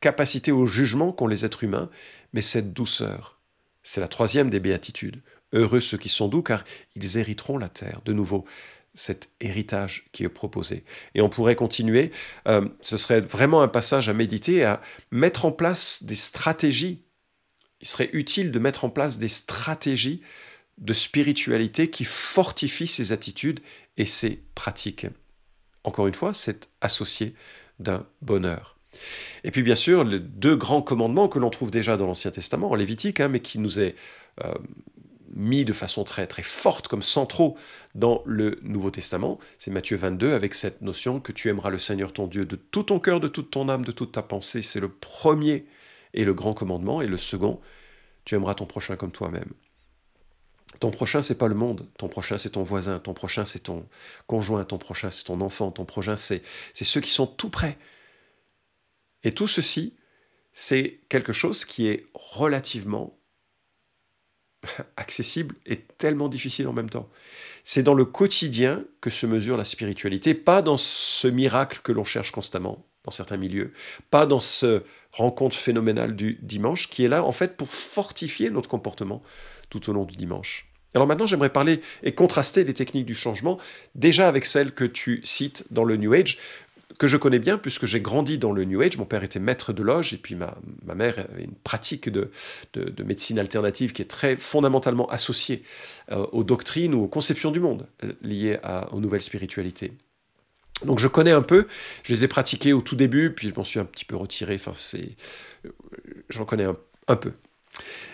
capacité 0.00 0.52
au 0.52 0.66
jugement 0.66 1.10
qu'ont 1.10 1.26
les 1.26 1.46
êtres 1.46 1.64
humains, 1.64 1.88
mais 2.34 2.42
cette 2.42 2.74
douceur. 2.74 3.40
C'est 3.82 4.02
la 4.02 4.08
troisième 4.08 4.50
des 4.50 4.60
béatitudes. 4.60 5.22
Heureux 5.54 5.80
ceux 5.80 5.96
qui 5.96 6.08
sont 6.10 6.28
doux, 6.28 6.42
car 6.42 6.64
ils 6.94 7.16
hériteront 7.16 7.56
la 7.56 7.68
terre. 7.68 8.02
De 8.04 8.12
nouveau, 8.12 8.44
cet 8.94 9.30
héritage 9.40 10.04
qui 10.12 10.24
est 10.24 10.28
proposé. 10.28 10.84
Et 11.14 11.20
on 11.20 11.28
pourrait 11.28 11.56
continuer, 11.56 12.12
euh, 12.46 12.68
ce 12.80 12.96
serait 12.96 13.20
vraiment 13.20 13.62
un 13.62 13.68
passage 13.68 14.08
à 14.08 14.12
méditer, 14.12 14.64
à 14.64 14.80
mettre 15.10 15.44
en 15.44 15.52
place 15.52 16.02
des 16.02 16.14
stratégies. 16.14 17.02
Il 17.80 17.88
serait 17.88 18.10
utile 18.12 18.50
de 18.50 18.58
mettre 18.58 18.84
en 18.84 18.90
place 18.90 19.18
des 19.18 19.28
stratégies 19.28 20.22
de 20.78 20.92
spiritualité 20.92 21.88
qui 21.90 22.04
fortifient 22.04 22.88
ces 22.88 23.12
attitudes 23.12 23.60
et 23.96 24.06
ces 24.06 24.42
pratiques. 24.54 25.06
Encore 25.84 26.06
une 26.06 26.14
fois, 26.14 26.34
c'est 26.34 26.68
associé 26.80 27.34
d'un 27.78 28.06
bonheur. 28.22 28.78
Et 29.42 29.50
puis 29.50 29.62
bien 29.62 29.74
sûr, 29.74 30.04
les 30.04 30.20
deux 30.20 30.56
grands 30.56 30.82
commandements 30.82 31.28
que 31.28 31.38
l'on 31.38 31.50
trouve 31.50 31.70
déjà 31.70 31.96
dans 31.96 32.06
l'Ancien 32.06 32.30
Testament, 32.30 32.70
en 32.70 32.74
Lévitique, 32.74 33.20
hein, 33.20 33.28
mais 33.28 33.40
qui 33.40 33.58
nous 33.58 33.80
est 33.80 33.96
euh, 34.44 34.54
mis 35.34 35.64
de 35.64 35.72
façon 35.72 36.04
très 36.04 36.26
très 36.26 36.42
forte 36.42 36.88
comme 36.88 37.02
centraux 37.02 37.56
dans 37.94 38.22
le 38.24 38.58
Nouveau 38.62 38.90
Testament. 38.90 39.38
C'est 39.58 39.70
Matthieu 39.70 39.96
22 39.96 40.32
avec 40.32 40.54
cette 40.54 40.80
notion 40.80 41.20
que 41.20 41.32
tu 41.32 41.48
aimeras 41.48 41.70
le 41.70 41.78
Seigneur 41.78 42.12
ton 42.12 42.26
Dieu 42.26 42.46
de 42.46 42.56
tout 42.56 42.84
ton 42.84 43.00
cœur, 43.00 43.20
de 43.20 43.28
toute 43.28 43.50
ton 43.50 43.68
âme, 43.68 43.84
de 43.84 43.92
toute 43.92 44.12
ta 44.12 44.22
pensée. 44.22 44.62
C'est 44.62 44.80
le 44.80 44.88
premier 44.88 45.66
et 46.14 46.24
le 46.24 46.34
grand 46.34 46.54
commandement. 46.54 47.02
Et 47.02 47.06
le 47.06 47.16
second, 47.16 47.60
tu 48.24 48.34
aimeras 48.34 48.54
ton 48.54 48.66
prochain 48.66 48.96
comme 48.96 49.12
toi-même. 49.12 49.52
Ton 50.80 50.90
prochain, 50.90 51.22
c'est 51.22 51.38
pas 51.38 51.48
le 51.48 51.54
monde. 51.54 51.88
Ton 51.98 52.08
prochain, 52.08 52.38
c'est 52.38 52.50
ton 52.50 52.62
voisin. 52.62 52.98
Ton 52.98 53.14
prochain, 53.14 53.44
c'est 53.44 53.60
ton 53.60 53.86
conjoint. 54.26 54.64
Ton 54.64 54.78
prochain, 54.78 55.10
c'est 55.10 55.24
ton 55.24 55.40
enfant. 55.40 55.70
Ton 55.70 55.84
prochain, 55.84 56.16
c'est 56.16 56.42
ceux 56.74 57.00
qui 57.00 57.10
sont 57.10 57.26
tout 57.26 57.50
près. 57.50 57.76
Et 59.22 59.32
tout 59.32 59.46
ceci, 59.46 59.94
c'est 60.52 61.00
quelque 61.08 61.32
chose 61.32 61.64
qui 61.64 61.88
est 61.88 62.06
relativement 62.14 63.18
accessible 64.96 65.54
et 65.66 65.80
tellement 65.80 66.28
difficile 66.28 66.68
en 66.68 66.72
même 66.72 66.90
temps. 66.90 67.08
C'est 67.64 67.82
dans 67.82 67.94
le 67.94 68.04
quotidien 68.04 68.84
que 69.00 69.10
se 69.10 69.26
mesure 69.26 69.56
la 69.56 69.64
spiritualité, 69.64 70.34
pas 70.34 70.62
dans 70.62 70.76
ce 70.76 71.28
miracle 71.28 71.80
que 71.82 71.92
l'on 71.92 72.04
cherche 72.04 72.30
constamment 72.30 72.84
dans 73.04 73.10
certains 73.10 73.36
milieux, 73.36 73.72
pas 74.10 74.26
dans 74.26 74.40
ce 74.40 74.82
rencontre 75.12 75.56
phénoménale 75.56 76.16
du 76.16 76.38
dimanche 76.42 76.88
qui 76.88 77.04
est 77.04 77.08
là 77.08 77.22
en 77.22 77.32
fait 77.32 77.56
pour 77.56 77.68
fortifier 77.68 78.50
notre 78.50 78.68
comportement 78.68 79.22
tout 79.68 79.90
au 79.90 79.92
long 79.92 80.04
du 80.04 80.16
dimanche. 80.16 80.66
Alors 80.94 81.08
maintenant, 81.08 81.26
j'aimerais 81.26 81.50
parler 81.50 81.80
et 82.04 82.14
contraster 82.14 82.62
les 82.62 82.72
techniques 82.72 83.06
du 83.06 83.14
changement, 83.14 83.58
déjà 83.96 84.28
avec 84.28 84.46
celles 84.46 84.72
que 84.72 84.84
tu 84.84 85.20
cites 85.24 85.64
dans 85.70 85.84
le 85.84 85.96
New 85.96 86.12
Age 86.12 86.38
que 86.98 87.06
je 87.06 87.16
connais 87.16 87.38
bien 87.38 87.58
puisque 87.58 87.86
j'ai 87.86 88.00
grandi 88.00 88.38
dans 88.38 88.52
le 88.52 88.64
New 88.64 88.80
Age. 88.80 88.96
Mon 88.96 89.04
père 89.04 89.24
était 89.24 89.40
maître 89.40 89.72
de 89.72 89.82
loge 89.82 90.12
et 90.12 90.16
puis 90.16 90.34
ma, 90.34 90.56
mère 90.94 91.18
avait 91.18 91.44
une 91.44 91.54
pratique 91.54 92.08
de, 92.08 92.30
de, 92.74 93.02
médecine 93.02 93.38
alternative 93.38 93.92
qui 93.92 94.02
est 94.02 94.06
très 94.06 94.36
fondamentalement 94.36 95.08
associée 95.10 95.62
euh, 96.12 96.26
aux 96.32 96.44
doctrines 96.44 96.94
ou 96.94 97.02
aux 97.04 97.08
conceptions 97.08 97.50
du 97.50 97.60
monde 97.60 97.86
euh, 98.04 98.12
liées 98.22 98.58
aux 98.92 99.00
nouvelles 99.00 99.22
spiritualités. 99.22 99.92
Donc 100.84 100.98
je 100.98 101.08
connais 101.08 101.32
un 101.32 101.42
peu, 101.42 101.66
je 102.02 102.12
les 102.12 102.24
ai 102.24 102.28
pratiquées 102.28 102.72
au 102.72 102.80
tout 102.80 102.96
début, 102.96 103.32
puis 103.32 103.48
je 103.48 103.54
m'en 103.54 103.64
suis 103.64 103.78
un 103.78 103.84
petit 103.84 104.04
peu 104.04 104.16
retiré, 104.16 104.56
enfin 104.56 104.72
c'est... 104.74 105.16
Euh, 105.64 105.70
j'en 106.28 106.44
connais 106.44 106.66
un, 107.06 107.16
peu. 107.16 107.32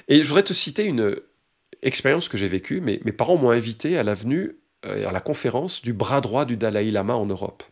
Et 0.08 0.22
je 0.22 0.28
voudrais 0.28 0.42
te 0.42 0.52
citer 0.52 0.84
une 0.84 1.16
expérience 1.82 2.28
que 2.28 2.36
j'ai 2.36 2.48
vécue. 2.48 2.80
Mes, 2.80 3.00
mes 3.04 3.12
parents 3.12 3.36
m'ont 3.36 3.50
invité 3.50 3.98
à 3.98 4.02
l'avenue, 4.02 4.56
à 4.82 5.12
la 5.12 5.20
conférence 5.20 5.82
du 5.82 5.92
bras 5.92 6.20
droit 6.20 6.44
du 6.44 6.56
Dalai 6.56 6.90
Lama 6.90 7.14
en 7.14 7.26
Europe. 7.26 7.62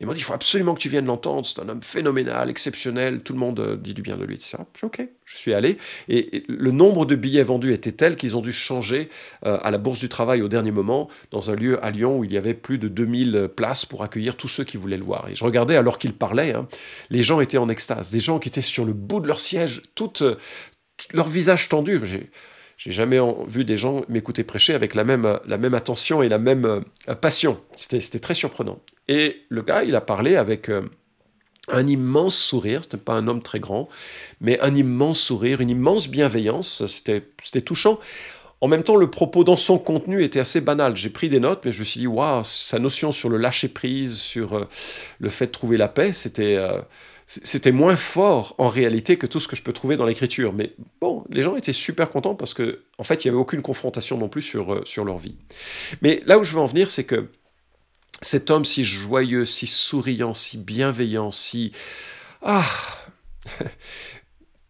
Ils 0.00 0.06
m'ont 0.06 0.12
dit, 0.12 0.20
il 0.20 0.24
faut 0.24 0.32
absolument 0.32 0.74
que 0.74 0.80
tu 0.80 0.88
viennes 0.88 1.06
l'entendre, 1.06 1.46
c'est 1.46 1.60
un 1.60 1.68
homme 1.68 1.82
phénoménal, 1.82 2.50
exceptionnel, 2.50 3.22
tout 3.22 3.32
le 3.32 3.38
monde 3.38 3.60
euh, 3.60 3.76
dit 3.76 3.94
du 3.94 4.02
bien 4.02 4.16
de 4.16 4.24
lui, 4.24 4.34
etc. 4.34 4.58
Je 4.74 4.86
ok, 4.86 5.06
je 5.24 5.36
suis 5.36 5.54
allé, 5.54 5.78
et, 6.08 6.44
le 6.48 6.70
nombre 6.70 7.06
de 7.06 7.14
billets 7.14 7.42
vendus 7.42 7.72
était 7.72 7.92
tel 7.92 8.16
qu'ils 8.16 8.36
ont 8.36 8.40
dû 8.40 8.52
changer 8.52 9.08
euh, 9.46 9.58
à 9.62 9.70
la 9.70 9.78
Bourse 9.78 10.00
du 10.00 10.08
Travail 10.08 10.42
au 10.42 10.48
dernier 10.48 10.70
moment, 10.70 11.08
dans 11.30 11.50
un 11.50 11.54
lieu 11.54 11.82
à 11.84 11.90
Lyon 11.90 12.18
où 12.18 12.24
il 12.24 12.32
y 12.32 12.36
avait 12.36 12.54
plus 12.54 12.78
de 12.78 12.88
2000 12.88 13.48
places 13.54 13.86
pour 13.86 14.02
accueillir 14.02 14.36
tous 14.36 14.48
ceux 14.48 14.64
qui 14.64 14.76
voulaient 14.76 14.96
le 14.96 15.04
voir. 15.04 15.28
Et 15.28 15.34
je 15.34 15.44
regardais 15.44 15.76
alors 15.76 15.98
qu'il 15.98 16.14
parlait, 16.14 16.52
hein, 16.52 16.66
les 17.10 17.22
gens 17.22 17.40
étaient 17.40 17.58
en 17.58 17.68
extase, 17.68 18.10
des 18.10 18.20
gens 18.20 18.38
qui 18.38 18.48
étaient 18.48 18.60
sur 18.60 18.84
le 18.84 18.92
bout 18.92 19.20
de 19.20 19.28
leur 19.28 19.40
siège, 19.40 19.82
tout, 19.94 20.22
euh, 20.22 20.36
leur 21.12 21.28
visage 21.28 21.68
tendu. 21.68 22.00
J'ai 22.84 22.90
jamais 22.90 23.20
vu 23.46 23.64
des 23.64 23.76
gens 23.76 24.02
m'écouter 24.08 24.42
prêcher 24.42 24.74
avec 24.74 24.96
la 24.96 25.04
même, 25.04 25.24
attention 25.72 26.20
et 26.20 26.28
la 26.28 26.38
même 26.38 26.64
euh, 26.64 27.14
passion. 27.14 27.60
C'était 27.76 28.18
très 28.18 28.34
surprenant. 28.34 28.80
Et 29.06 29.42
le 29.50 29.62
gars, 29.62 29.84
il 29.84 29.94
a 29.94 30.00
parlé 30.00 30.34
avec 30.34 30.68
euh, 30.68 30.82
un 31.68 31.86
immense 31.86 32.36
sourire. 32.36 32.80
C'était 32.82 32.96
pas 32.96 33.12
un 33.12 33.28
homme 33.28 33.40
très 33.40 33.60
grand, 33.60 33.88
mais 34.40 34.58
un 34.62 34.74
immense 34.74 35.20
sourire, 35.20 35.60
une 35.60 35.70
immense 35.70 36.08
bienveillance. 36.08 36.84
C'était 36.86 37.22
touchant. 37.64 38.00
En 38.60 38.66
même 38.66 38.82
temps, 38.82 38.96
le 38.96 39.08
propos 39.08 39.44
dans 39.44 39.56
son 39.56 39.78
contenu 39.78 40.24
était 40.24 40.40
assez 40.40 40.60
banal. 40.60 40.96
J'ai 40.96 41.10
pris 41.10 41.28
des 41.28 41.38
notes, 41.38 41.64
mais 41.64 41.70
je 41.70 41.78
me 41.78 41.84
suis 41.84 42.00
dit, 42.00 42.08
waouh, 42.08 42.42
sa 42.42 42.80
notion 42.80 43.12
sur 43.12 43.28
le 43.28 43.36
lâcher 43.36 43.68
prise, 43.68 44.16
sur 44.16 44.54
euh, 44.54 44.68
le 45.20 45.28
fait 45.28 45.46
de 45.46 45.52
trouver 45.52 45.76
la 45.76 45.86
paix, 45.86 46.12
c'était 46.12 46.58
c'était 47.42 47.72
moins 47.72 47.96
fort 47.96 48.54
en 48.58 48.68
réalité 48.68 49.16
que 49.16 49.26
tout 49.26 49.40
ce 49.40 49.48
que 49.48 49.56
je 49.56 49.62
peux 49.62 49.72
trouver 49.72 49.96
dans 49.96 50.04
l'écriture. 50.04 50.52
Mais 50.52 50.74
bon, 51.00 51.24
les 51.30 51.42
gens 51.42 51.56
étaient 51.56 51.72
super 51.72 52.10
contents 52.10 52.34
parce 52.34 52.52
que, 52.52 52.82
en 52.98 53.04
fait, 53.04 53.24
il 53.24 53.28
n'y 53.28 53.30
avait 53.30 53.40
aucune 53.40 53.62
confrontation 53.62 54.18
non 54.18 54.28
plus 54.28 54.42
sur, 54.42 54.74
euh, 54.74 54.82
sur 54.84 55.04
leur 55.04 55.18
vie. 55.18 55.36
Mais 56.02 56.22
là 56.26 56.38
où 56.38 56.44
je 56.44 56.52
veux 56.52 56.60
en 56.60 56.66
venir, 56.66 56.90
c'est 56.90 57.04
que 57.04 57.28
cet 58.20 58.50
homme 58.50 58.66
si 58.66 58.84
joyeux, 58.84 59.46
si 59.46 59.66
souriant, 59.66 60.34
si 60.34 60.58
bienveillant, 60.58 61.30
si... 61.30 61.72
Ah 62.42 62.66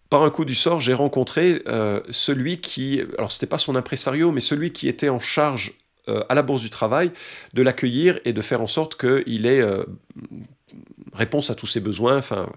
Par 0.09 0.23
un 0.23 0.31
coup 0.31 0.45
du 0.45 0.55
sort, 0.55 0.81
j'ai 0.81 0.95
rencontré 0.95 1.63
euh, 1.67 2.01
celui 2.11 2.61
qui, 2.61 3.03
alors 3.17 3.33
c'était 3.33 3.47
pas 3.47 3.59
son 3.59 3.75
impresario, 3.75 4.31
mais 4.31 4.43
celui 4.43 4.71
qui 4.71 4.87
était 4.87 5.09
en 5.09 5.19
charge 5.19 5.73
euh, 6.09 6.23
à 6.29 6.35
la 6.35 6.43
Bourse 6.43 6.61
du 6.61 6.71
Travail 6.71 7.11
de 7.55 7.63
l'accueillir 7.63 8.21
et 8.25 8.33
de 8.33 8.43
faire 8.43 8.61
en 8.61 8.67
sorte 8.67 9.01
qu'il 9.01 9.47
ait 9.47 9.63
réponse 11.13 11.51
à 11.51 11.55
tous 11.55 11.67
ses 11.67 11.81
besoins. 11.81 12.19
Enfin, 12.19 12.49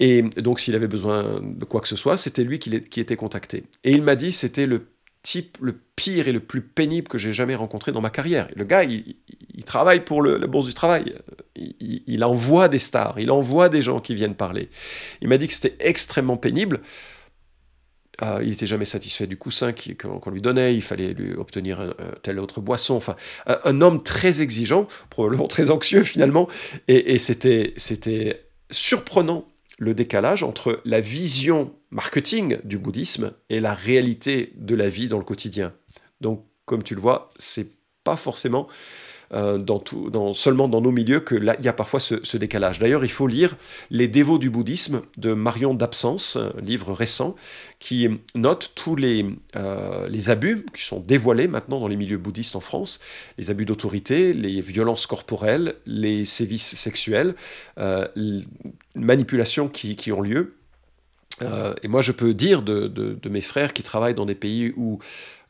et 0.00 0.22
donc, 0.22 0.60
s'il 0.60 0.74
avait 0.74 0.88
besoin 0.88 1.40
de 1.40 1.64
quoi 1.64 1.80
que 1.80 1.88
ce 1.88 1.96
soit, 1.96 2.16
c'était 2.16 2.44
lui 2.44 2.58
qui, 2.58 3.00
était 3.00 3.16
contacté. 3.16 3.64
Et 3.84 3.92
il 3.92 4.02
m'a 4.02 4.16
dit 4.16 4.32
c'était 4.32 4.66
le 4.66 4.88
type 5.22 5.56
le 5.60 5.78
pire 5.94 6.26
et 6.26 6.32
le 6.32 6.40
plus 6.40 6.62
pénible 6.62 7.06
que 7.06 7.16
j'ai 7.16 7.32
jamais 7.32 7.54
rencontré 7.54 7.92
dans 7.92 8.00
ma 8.00 8.10
carrière. 8.10 8.48
le 8.56 8.64
gars, 8.64 8.82
il, 8.82 9.14
travaille 9.64 10.00
pour 10.00 10.20
le, 10.20 10.36
la 10.36 10.48
bourse 10.48 10.66
du 10.66 10.74
travail. 10.74 11.14
Il, 11.54 12.02
il, 12.08 12.24
envoie 12.24 12.66
des 12.66 12.80
stars, 12.80 13.20
il 13.20 13.30
envoie 13.30 13.68
des 13.68 13.82
gens 13.82 14.00
qui 14.00 14.16
viennent 14.16 14.34
parler. 14.34 14.68
Il 15.20 15.28
m'a 15.28 15.38
dit 15.38 15.46
que 15.46 15.52
c'était 15.54 15.76
extrêmement 15.78 16.36
pénible. 16.36 16.80
Euh, 18.20 18.40
il 18.42 18.50
n'était 18.50 18.66
jamais 18.66 18.84
satisfait 18.84 19.26
du 19.26 19.38
coussin 19.38 19.72
qu'on 19.72 20.30
lui 20.30 20.42
donnait, 20.42 20.74
il 20.74 20.82
fallait 20.82 21.14
lui 21.14 21.32
obtenir 21.34 21.94
telle 22.22 22.38
autre 22.38 22.60
boisson. 22.60 22.94
Enfin, 22.94 23.16
un, 23.46 23.80
homme 23.80 24.02
très 24.02 24.42
exigeant, 24.42 24.86
probablement 25.08 25.48
très 25.48 25.70
anxieux 25.70 26.04
finalement, 26.04 26.46
et, 26.88 27.18
c'était 27.18 28.44
surprenant 28.70 29.46
le 29.78 29.94
décalage 29.94 30.42
entre 30.42 30.80
la 30.84 31.00
vision 31.00 31.74
marketing 31.90 32.58
du 32.64 32.78
bouddhisme 32.78 33.32
et 33.48 33.60
la 33.60 33.74
réalité 33.74 34.52
de 34.56 34.74
la 34.74 34.88
vie 34.88 35.08
dans 35.08 35.18
le 35.18 35.24
quotidien. 35.24 35.72
Donc, 36.20 36.44
comme 36.66 36.82
tu 36.82 36.94
le 36.94 37.00
vois, 37.00 37.32
c'est 37.38 37.72
pas 38.04 38.16
forcément 38.16 38.68
euh, 39.32 39.58
seulement 40.34 40.68
dans 40.68 40.80
nos 40.80 40.90
milieux 40.90 41.20
que 41.20 41.34
là, 41.34 41.56
il 41.58 41.64
y 41.64 41.68
a 41.68 41.72
parfois 41.72 42.00
ce, 42.00 42.36
décalage. 42.36 42.78
D'ailleurs, 42.78 43.04
il 43.04 43.10
faut 43.10 43.26
lire 43.26 43.56
Les 43.90 44.08
dévots 44.08 44.38
du 44.38 44.50
bouddhisme 44.50 45.02
de 45.18 45.32
Marion 45.32 45.74
d'Absence, 45.74 46.38
livre 46.62 46.92
récent, 46.92 47.34
qui 47.78 48.08
note 48.34 48.72
tous 48.74 48.96
les, 48.96 49.26
euh, 49.56 50.08
les 50.08 50.30
abus 50.30 50.66
qui 50.74 50.84
sont 50.84 51.00
dévoilés 51.00 51.48
maintenant 51.48 51.80
dans 51.80 51.88
les 51.88 51.96
milieux 51.96 52.18
bouddhistes 52.18 52.56
en 52.56 52.60
France, 52.60 53.00
les 53.38 53.50
abus 53.50 53.64
d'autorité, 53.64 54.34
les 54.34 54.60
violences 54.60 55.06
corporelles, 55.06 55.74
les 55.86 56.24
sévices 56.24 56.74
sexuels, 56.76 57.34
euh, 57.78 58.06
manipulations 58.94 59.68
qui 59.68 60.12
ont 60.12 60.20
lieu 60.20 60.54
euh, 61.42 61.74
et 61.82 61.88
moi, 61.88 62.00
je 62.00 62.12
peux 62.12 62.34
dire 62.34 62.62
de, 62.62 63.18
mes 63.28 63.40
frères 63.40 63.72
qui 63.72 63.82
travaillent 63.82 64.14
dans 64.14 64.26
des 64.26 64.34
pays 64.34 64.72
où 64.76 64.98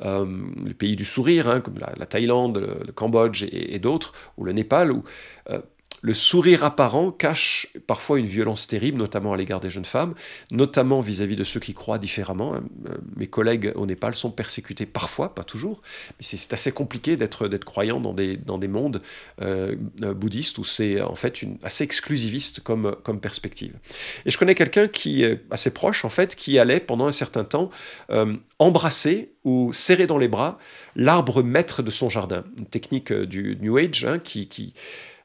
euh, 0.05 0.27
les 0.65 0.75
pays 0.75 0.97
du 0.97 1.05
sourire, 1.05 1.49
hein, 1.49 1.61
comme 1.61 1.79
la, 1.79 2.07
Thaïlande, 2.07 2.59
le, 2.87 2.93
Cambodge 2.93 3.45
et, 3.51 3.79
d'autres, 3.79 4.13
ou 4.37 4.45
le 4.45 4.53
Népal, 4.53 4.93
où 4.93 5.05
euh, 5.51 5.61
le 6.03 6.15
sourire 6.15 6.65
apparent 6.65 7.13
cache 7.13 7.69
parfois 7.87 8.19
une 8.19 8.27
violence 8.27 8.67
terrible, 8.67 8.99
notamment 8.99 9.33
à 9.33 9.37
l'égard 9.37 9.61
des 9.61 9.71
jeunes 9.71 9.85
femmes, 9.85 10.15
notamment 10.51 11.01
vis-à-vis 11.01 11.37
de 11.37 11.45
ceux 11.45 11.61
qui 11.61 11.75
croient 11.75 11.99
différemment. 11.99 12.55
Euh, 12.55 12.59
mes 13.17 13.29
collègues 13.29 13.73
au 13.77 13.87
Népal 13.87 14.15
sont 14.15 14.33
persécutés 14.33 14.85
parfois, 14.85 15.35
pas 15.35 15.45
toujours, 15.45 15.81
mais 16.19 16.25
c'est 16.25 16.53
assez 16.53 16.73
compliqué 16.73 17.17
d'être 17.17 17.65
croyant 17.65 18.01
dans 18.01 18.13
des, 18.13 18.37
dans 18.37 18.59
des 18.59 18.67
mondes 18.67 19.01
euh, 19.41 19.77
euh, 20.03 20.13
bouddhistes 20.13 20.59
où 20.59 20.65
c'est 20.65 21.01
en 21.01 21.15
fait 21.15 21.41
assez 21.63 21.85
exclusiviste 21.85 22.61
comme, 22.61 22.97
perspective. 23.23 23.75
Et 24.27 24.31
je 24.31 24.39
connais 24.39 24.57
quelqu'un 24.57 24.89
qui 24.89 25.23
est 25.23 25.45
assez 25.53 25.73
proche, 25.73 26.05
en 26.05 26.09
fait, 26.09 26.35
qui 26.35 26.59
allait 26.59 26.81
pendant 26.81 27.07
un 27.07 27.13
certain 27.13 27.45
temps 27.45 27.71
embrasser 28.59 29.33
ou 29.45 29.73
serrer 29.73 30.07
dans 30.07 30.19
les 30.19 30.29
bras 30.29 30.59
l'arbre 30.97 31.43
maître 31.43 31.83
de 31.83 31.91
son 31.91 32.09
jardin, 32.09 32.45
une 32.59 32.67
technique 32.67 33.13
du 33.13 33.57
New 33.61 33.77
Age 33.77 34.05
hein, 34.05 34.19
qui 34.19 34.75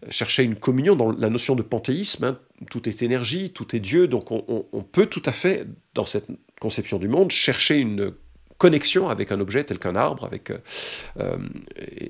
chercher 0.10 0.44
une 0.44 0.56
communion 0.56 0.96
dans 0.96 1.12
la 1.12 1.30
notion 1.30 1.56
de 1.56 1.64
panthéisme. 1.64 2.24
Hein. 2.24 2.40
Tout 2.70 2.88
est 2.88 3.02
énergie, 3.02 3.52
tout 3.52 3.76
est 3.76 3.80
Dieu, 3.80 4.08
donc 4.08 4.32
on, 4.32 4.84
peut 4.84 5.06
tout 5.06 5.24
à 5.26 5.32
fait, 5.32 5.68
dans 5.94 6.06
cette 6.06 6.28
conception 6.60 6.98
du 6.98 7.08
monde, 7.08 7.32
chercher 7.32 7.78
une 7.80 8.14
connexion 8.58 9.10
avec 9.10 9.32
un 9.32 9.40
objet 9.40 9.64
tel 9.64 9.80
qu'un 9.80 9.96
arbre, 9.96 10.26
avec, 10.26 10.52
euh, 10.52 10.58
euh, 11.20 11.38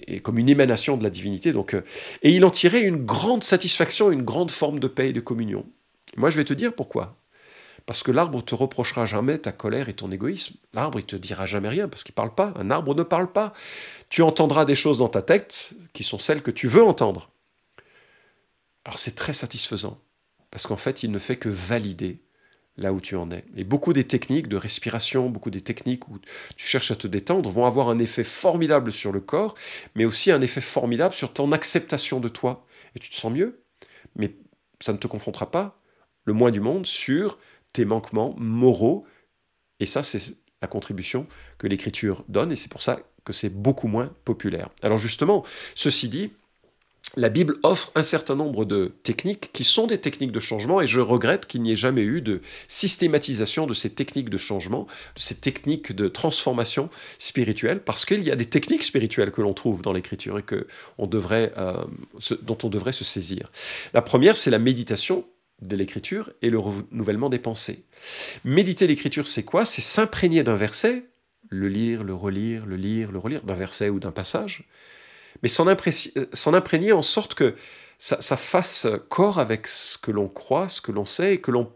et, 0.08 0.20
comme 0.20 0.38
une 0.38 0.50
émanation 0.50 0.98
de 0.98 1.03
la 1.03 1.10
divinité. 1.10 1.51
Donc, 1.51 1.74
euh, 1.74 1.82
et 2.24 2.32
il 2.32 2.46
en 2.46 2.50
tirait 2.50 2.84
une 2.84 3.06
grande 3.06 3.44
satisfaction, 3.44 4.12
une 4.12 4.24
grande 4.24 4.51
forme 4.51 4.79
de 4.79 4.88
paix 4.88 5.10
et 5.10 5.13
de 5.13 5.20
communion. 5.20 5.65
Moi, 6.15 6.29
je 6.29 6.38
vais 6.38 6.46
te 6.46 6.53
dire 6.53 6.74
pourquoi. 6.74 7.17
Parce 7.86 8.03
que 8.03 8.12
l'arbre 8.12 8.44
te 8.44 8.53
reprochera 8.53 9.06
jamais 9.06 9.38
ta 9.38 9.53
colère 9.53 9.88
et 9.88 9.94
ton 9.94 10.12
égoïsme. 10.12 10.56
L'arbre, 10.74 11.00
il 11.00 11.06
te 11.06 11.15
dira 11.15 11.46
jamais 11.46 11.70
rien 11.70 11.88
parce 11.88 12.03
qu'il 12.03 12.13
parle 12.13 12.36
pas. 12.36 12.53
Un 12.58 12.70
arbre 12.70 12.94
ne 12.94 13.03
parle 13.03 13.32
pas. 13.32 13.53
Tu 14.10 14.22
entendras 14.22 14.65
des 14.65 14.75
choses 14.75 14.98
dans 14.98 15.08
ta 15.08 15.22
tête 15.22 15.74
qui 15.94 16.03
sont 16.03 16.20
celles 16.20 16.41
que 16.41 16.51
tu 16.51 16.67
veux 16.67 16.84
entendre. 16.84 17.29
Alors 18.88 19.00
c'est 19.00 19.15
très 19.15 19.34
satisfaisant, 19.34 20.01
parce 20.50 20.65
qu'en 20.65 20.77
fait, 20.77 21.03
il 21.03 21.12
ne 21.12 21.20
fait 21.20 21.36
que 21.36 21.50
valider 21.50 22.22
là 22.77 22.94
où 22.94 23.01
tu 23.01 23.17
en 23.17 23.29
es. 23.32 23.44
Et 23.58 23.65
beaucoup 23.65 23.91
des 23.91 24.06
techniques 24.06 24.48
de 24.48 24.56
respiration, 24.56 25.29
beaucoup 25.29 25.50
des 25.50 25.60
techniques 25.60 26.08
où 26.08 26.20
tu 26.56 26.65
cherches 26.65 26.91
à 26.91 26.96
te 26.96 27.06
détendre 27.06 27.50
vont 27.50 27.65
avoir 27.65 27.89
un 27.89 28.00
effet 28.00 28.24
formidable 28.24 28.94
sur 28.94 29.12
le 29.12 29.20
corps, 29.20 29.56
mais 29.96 30.06
aussi 30.06 30.32
un 30.32 30.39
effet 30.39 30.62
formidable 30.62 31.13
sur 31.13 31.34
ton 31.34 31.51
acceptation 31.51 32.22
de 32.22 32.29
toi. 32.29 32.65
Et 32.96 33.00
tu 33.00 33.10
te 33.10 33.15
sens 33.15 33.34
mieux, 33.34 33.62
mais 34.15 34.34
ça 34.79 34.94
ne 34.94 34.98
te 34.98 35.08
confrontera 35.08 35.51
pas, 35.51 35.82
le 36.24 36.32
moins 36.32 36.51
du 36.51 36.62
monde, 36.62 36.86
sur 36.86 37.39
tes 37.74 37.84
manquements 37.84 38.36
moraux. 38.38 39.06
Et 39.82 39.86
ça, 39.86 40.01
c'est 40.01 40.38
la 40.62 40.70
contribution 40.70 41.27
que 41.58 41.67
l'écriture 41.67 42.24
donne, 42.29 42.53
et 42.53 42.56
c'est 42.56 42.72
pour 42.72 42.82
ça 42.82 43.01
que 43.25 43.34
c'est 43.34 43.50
beaucoup 43.50 43.89
moins 43.89 44.15
populaire. 44.24 44.70
Alors 44.82 44.98
justement, 44.98 45.44
ceci 45.75 46.08
dit, 46.08 46.32
la 47.15 47.29
Bible 47.29 47.55
offre 47.63 47.91
un 47.95 48.03
certain 48.03 48.35
nombre 48.35 48.65
de 48.65 48.93
techniques 49.03 49.51
qui 49.53 49.63
sont 49.63 49.87
des 49.87 49.99
techniques 49.99 50.31
de 50.31 50.39
changement 50.39 50.81
et 50.81 50.87
je 50.87 50.99
regrette 50.99 51.45
qu'il 51.45 51.61
n'y 51.61 51.71
ait 51.71 51.77
jamais 51.77 52.03
eu 52.03 52.21
de 52.21 52.41
systématisation 52.67 53.65
de 53.65 53.73
ces 53.73 53.89
techniques 53.89 54.29
de 54.29 54.37
changement, 54.37 54.87
de 55.15 55.21
ces 55.21 55.35
techniques 55.35 55.93
de 55.93 56.09
transformation 56.09 56.89
spirituelle, 57.17 57.79
parce 57.79 58.05
qu'il 58.05 58.23
y 58.23 58.31
a 58.31 58.35
des 58.35 58.45
techniques 58.45 58.83
spirituelles 58.83 59.31
que 59.31 59.41
l'on 59.41 59.53
trouve 59.53 59.81
dans 59.81 59.93
l'Écriture 59.93 60.37
et 60.37 60.43
que 60.43 60.67
on 60.97 61.07
devrait, 61.07 61.53
euh, 61.57 61.85
dont 62.41 62.57
on 62.63 62.69
devrait 62.69 62.91
se 62.91 63.03
saisir. 63.03 63.51
La 63.93 64.01
première, 64.01 64.37
c'est 64.37 64.51
la 64.51 64.59
méditation 64.59 65.25
de 65.61 65.75
l'écriture 65.75 66.31
et 66.41 66.49
le 66.49 66.59
renouvellement 66.59 67.29
des 67.29 67.39
pensées. 67.39 67.85
Méditer 68.43 68.85
l'écriture, 68.85 69.27
c'est 69.27 69.43
quoi? 69.43 69.65
C'est 69.65 69.81
s'imprégner 69.81 70.43
d'un 70.43 70.55
verset, 70.55 71.05
le 71.49 71.67
lire, 71.67 72.03
le 72.03 72.13
relire, 72.13 72.65
le 72.65 72.75
lire, 72.75 73.11
le 73.11 73.17
relire, 73.17 73.43
d'un 73.43 73.55
verset 73.55 73.89
ou 73.89 73.99
d'un 73.99 74.11
passage, 74.11 74.67
mais 75.44 75.50
s'en 75.50 75.67
imprégner 75.67 76.91
en 76.91 77.01
sorte 77.01 77.34
que 77.34 77.56
ça, 78.00 78.22
ça, 78.22 78.38
fasse 78.38 78.88
corps 79.10 79.39
avec 79.39 79.67
ce 79.67 79.98
que 79.98 80.12
l'on 80.12 80.27
croit, 80.27 80.70
ce 80.70 80.82
que 80.82 80.91
l'on 80.91 81.06
sait, 81.06 81.36
et 81.36 81.41
que 81.41 81.51
l'on 81.51 81.72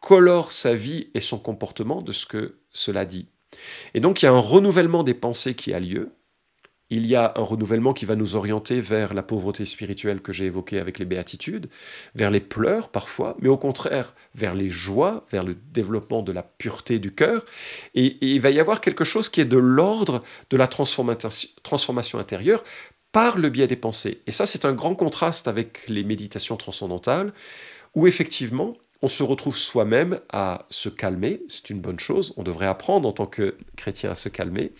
colore 0.00 0.52
sa 0.52 0.74
vie 0.74 1.10
et 1.14 1.20
son 1.20 1.38
comportement 1.38 2.02
de 2.02 2.12
ce 2.12 2.26
que 2.26 2.58
cela 2.70 3.04
dit. 3.04 3.28
Et 3.94 4.00
donc 4.00 4.20
il 4.20 4.26
y 4.26 4.28
a 4.28 4.32
un 4.32 4.38
renouvellement 4.38 5.04
des 5.04 5.14
pensées 5.14 5.54
qui 5.54 5.72
a 5.72 5.80
lieu, 5.80 6.12
il 6.92 7.06
y 7.06 7.16
a 7.16 7.32
un 7.36 7.42
renouvellement 7.42 7.94
qui 7.94 8.04
va 8.04 8.16
nous 8.16 8.36
orienter 8.36 8.82
vers 8.82 9.14
la 9.14 9.22
pauvreté 9.22 9.64
spirituelle 9.64 10.20
que 10.20 10.30
j'ai 10.30 10.44
évoquée 10.44 10.78
avec 10.78 10.98
les 10.98 11.06
béatitudes, 11.06 11.70
vers 12.14 12.30
les 12.30 12.40
pleurs 12.40 12.90
parfois, 12.90 13.34
mais 13.40 13.48
au 13.48 13.56
contraire 13.56 14.14
vers 14.34 14.54
les 14.54 14.68
joies, 14.68 15.24
vers 15.32 15.42
le 15.42 15.56
développement 15.72 16.20
de 16.20 16.32
la 16.32 16.42
pureté 16.42 16.98
du 16.98 17.14
cœur. 17.14 17.46
Et, 17.94 18.18
il 18.20 18.42
va 18.42 18.50
y 18.50 18.60
avoir 18.60 18.82
quelque 18.82 19.04
chose 19.04 19.30
qui 19.30 19.40
est 19.40 19.46
de 19.46 19.56
l'ordre 19.56 20.22
de 20.50 20.56
la 20.58 20.66
transformation 20.66 22.18
intérieure 22.18 22.62
par 23.10 23.38
le 23.38 23.48
biais 23.48 23.66
des 23.66 23.76
pensées. 23.76 24.20
Et 24.26 24.32
ça, 24.32 24.44
c'est 24.44 24.66
un 24.66 24.74
grand 24.74 24.94
contraste 24.94 25.48
avec 25.48 25.88
les 25.88 26.04
méditations 26.04 26.58
transcendantales, 26.58 27.32
où 27.94 28.06
effectivement, 28.06 28.76
on 29.00 29.08
se 29.08 29.22
retrouve 29.22 29.56
soi-même 29.56 30.20
à 30.30 30.66
se 30.68 30.90
calmer, 30.90 31.40
c'est 31.48 31.70
une 31.70 31.80
bonne 31.80 32.00
chose, 32.00 32.34
on 32.36 32.42
devrait 32.42 32.66
apprendre 32.66 33.08
en 33.08 33.12
tant 33.12 33.26
que 33.26 33.56
chrétien 33.76 34.10
à 34.10 34.14
se 34.14 34.28
calmer, 34.28 34.72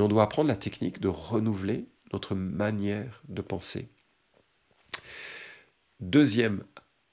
on 0.00 0.08
doit 0.08 0.22
apprendre 0.22 0.48
la 0.48 0.56
technique 0.56 1.00
de 1.00 1.08
renouveler 1.08 1.86
notre 2.12 2.34
manière 2.34 3.22
de 3.28 3.42
penser. 3.42 3.88
Deuxième 6.00 6.64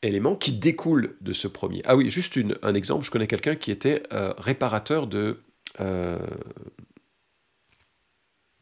élément 0.01 0.35
qui 0.35 0.51
découle 0.51 1.17
de 1.21 1.33
ce 1.33 1.47
premier. 1.47 1.81
Ah 1.85 1.95
oui, 1.95 2.09
juste 2.09 2.39
un 2.61 2.73
exemple, 2.73 3.05
je 3.05 3.11
connais 3.11 3.27
quelqu'un 3.27 3.55
qui 3.55 3.71
était 3.71 4.03
euh, 4.13 4.33
réparateur 4.37 5.07
de 5.07 5.41
euh, 5.79 6.19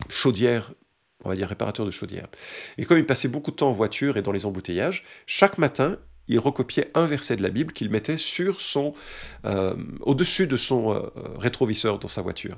chaudières, 0.09 0.73
on 1.23 1.29
va 1.29 1.35
dire 1.35 1.49
réparateur 1.49 1.85
de 1.85 1.91
chaudières. 1.91 2.27
Et 2.77 2.85
comme 2.85 2.97
il 2.97 3.05
passait 3.05 3.27
beaucoup 3.27 3.51
de 3.51 3.57
temps 3.57 3.69
en 3.69 3.73
voiture 3.73 4.17
et 4.17 4.21
dans 4.21 4.31
les 4.31 4.45
embouteillages, 4.45 5.03
chaque 5.27 5.57
matin, 5.57 5.99
il 6.29 6.39
recopiait 6.39 6.89
un 6.93 7.05
verset 7.05 7.35
de 7.35 7.41
la 7.41 7.49
Bible 7.49 7.73
qu'il 7.73 7.89
mettait 7.89 8.17
sur 8.17 8.61
son, 8.61 8.93
euh, 9.43 9.75
au-dessus 9.99 10.47
de 10.47 10.55
son 10.55 11.11
rétroviseur 11.37 11.99
dans 11.99 12.07
sa 12.07 12.21
voiture. 12.21 12.57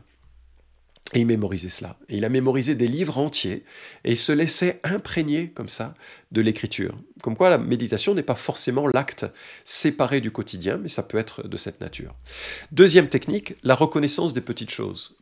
Et 1.14 1.20
il 1.20 1.28
mémorisait 1.28 1.70
cela. 1.70 1.98
Et 2.10 2.18
il 2.18 2.26
a 2.26 2.30
mémorisé 2.30 2.74
des 2.74 2.88
livres 2.88 3.20
entiers 3.20 3.64
et 4.04 4.12
il 4.12 4.18
se 4.18 4.32
laissait 4.32 4.80
imprégner 4.84 5.52
comme 5.52 5.70
ça 5.70 5.94
de 6.32 6.42
l'écriture. 6.42 6.98
Comme 7.22 7.36
quoi 7.36 7.50
la 7.50 7.60
méditation 7.60 8.16
n'est 8.16 8.24
pas 8.24 8.36
forcément 8.36 8.88
l'acte 8.88 9.26
séparé 9.66 10.20
du 10.20 10.32
quotidien, 10.32 10.78
mais 10.78 10.90
ça 10.90 11.04
peut 11.04 11.20
être 11.20 11.48
de 11.48 11.58
cette 11.58 11.80
nature. 11.80 12.16
Deuxième 12.72 13.08
technique, 13.08 13.56
la 13.64 13.76
reconnaissance 13.76 14.34
des 14.34 14.42
petites 14.42 14.72
choses. 14.72 15.18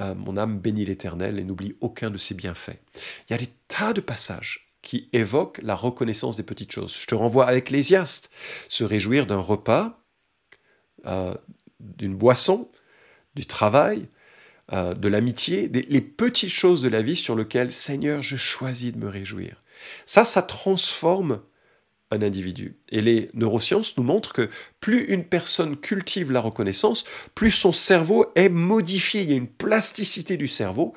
Euh, 0.00 0.14
mon 0.14 0.36
âme 0.36 0.58
bénit 0.58 0.84
l'Éternel 0.84 1.38
et 1.38 1.44
n'oublie 1.44 1.76
aucun 1.80 2.10
de 2.10 2.18
ses 2.18 2.34
bienfaits. 2.34 2.78
Il 3.28 3.32
y 3.32 3.34
a 3.34 3.38
des 3.38 3.50
tas 3.68 3.92
de 3.92 4.00
passages 4.00 4.72
qui 4.82 5.08
évoquent 5.12 5.60
la 5.62 5.74
reconnaissance 5.74 6.36
des 6.36 6.42
petites 6.42 6.72
choses. 6.72 6.96
Je 6.98 7.06
te 7.06 7.14
renvoie 7.14 7.46
à 7.46 7.54
Ecclésiaste, 7.54 8.30
se 8.68 8.82
réjouir 8.82 9.26
d'un 9.26 9.40
repas, 9.40 10.02
euh, 11.06 11.34
d'une 11.78 12.16
boisson, 12.16 12.70
du 13.34 13.46
travail, 13.46 14.08
euh, 14.72 14.94
de 14.94 15.08
l'amitié, 15.08 15.68
les 15.68 16.00
petites 16.00 16.50
choses 16.50 16.82
de 16.82 16.88
la 16.88 17.02
vie 17.02 17.16
sur 17.16 17.36
lesquelles, 17.36 17.72
Seigneur, 17.72 18.22
je 18.22 18.36
choisis 18.36 18.92
de 18.92 18.98
me 18.98 19.08
réjouir. 19.08 19.62
Ça, 20.06 20.24
ça 20.24 20.42
transforme 20.42 21.40
un 22.10 22.22
individu. 22.22 22.76
Et 22.88 23.00
les 23.00 23.30
neurosciences 23.34 23.96
nous 23.96 24.02
montrent 24.02 24.32
que 24.32 24.48
plus 24.80 25.04
une 25.04 25.24
personne 25.24 25.76
cultive 25.76 26.32
la 26.32 26.40
reconnaissance, 26.40 27.04
plus 27.34 27.50
son 27.50 27.72
cerveau 27.72 28.26
est 28.34 28.48
modifié. 28.48 29.22
Il 29.22 29.30
y 29.30 29.32
a 29.32 29.36
une 29.36 29.48
plasticité 29.48 30.36
du 30.36 30.48
cerveau 30.48 30.94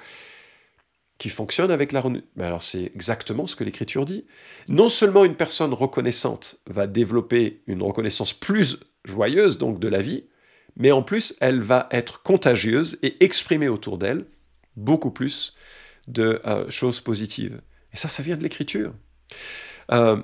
qui 1.20 1.30
fonctionne 1.30 1.72
avec 1.72 1.92
la 1.92 2.04
Mais 2.36 2.44
alors 2.44 2.64
c'est 2.64 2.92
exactement 2.96 3.48
ce 3.48 3.56
que 3.56 3.64
l'écriture 3.64 4.06
dit. 4.06 4.26
Non 4.68 4.90
seulement 4.90 5.24
une 5.24 5.36
personne 5.36 5.74
reconnaissante 5.74 6.58
va 6.68 6.88
développer 6.88 7.62
une 7.68 7.84
reconnaissance 7.84 8.34
plus 8.34 8.80
joyeuse 9.06 9.58
donc 9.58 9.80
de 9.80 9.88
la 9.88 10.02
vie, 10.02 10.26
mais 10.78 10.92
en 10.92 11.04
plus, 11.04 11.36
elle 11.40 11.62
va 11.62 11.88
être 11.92 12.22
contagieuse 12.22 12.98
et 13.04 13.24
exprimer 13.24 13.68
autour 13.68 13.98
d'elle 13.98 14.26
beaucoup 14.76 15.12
plus 15.12 15.54
de 16.08 16.42
euh, 16.46 16.70
choses 16.70 17.02
positives. 17.02 17.62
Et 17.94 17.98
ça, 17.98 18.10
ça 18.10 18.24
vient 18.24 18.38
de 18.38 18.44
l'écriture. 18.44 18.94
Euh, 19.92 20.18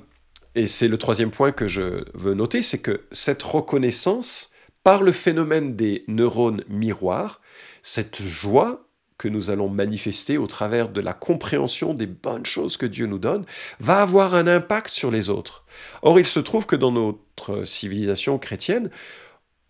et 0.55 0.67
c'est 0.67 0.87
le 0.87 0.97
troisième 0.97 1.31
point 1.31 1.51
que 1.51 1.67
je 1.67 2.03
veux 2.15 2.33
noter, 2.33 2.63
c'est 2.63 2.79
que 2.79 3.01
cette 3.11 3.43
reconnaissance, 3.43 4.51
par 4.83 5.03
le 5.03 5.11
phénomène 5.11 5.75
des 5.75 6.03
neurones 6.07 6.63
miroirs, 6.67 7.41
cette 7.83 8.21
joie 8.21 8.85
que 9.17 9.27
nous 9.27 9.49
allons 9.49 9.69
manifester 9.69 10.37
au 10.37 10.47
travers 10.47 10.89
de 10.89 11.01
la 11.01 11.13
compréhension 11.13 11.93
des 11.93 12.07
bonnes 12.07 12.45
choses 12.45 12.77
que 12.77 12.85
Dieu 12.85 13.05
nous 13.05 13.19
donne, 13.19 13.45
va 13.79 14.01
avoir 14.01 14.33
un 14.33 14.47
impact 14.47 14.89
sur 14.89 15.11
les 15.11 15.29
autres. 15.29 15.65
Or, 16.01 16.19
il 16.19 16.25
se 16.25 16.39
trouve 16.39 16.65
que 16.65 16.77
dans 16.77 16.91
notre 16.91 17.65
civilisation 17.65 18.39
chrétienne, 18.39 18.89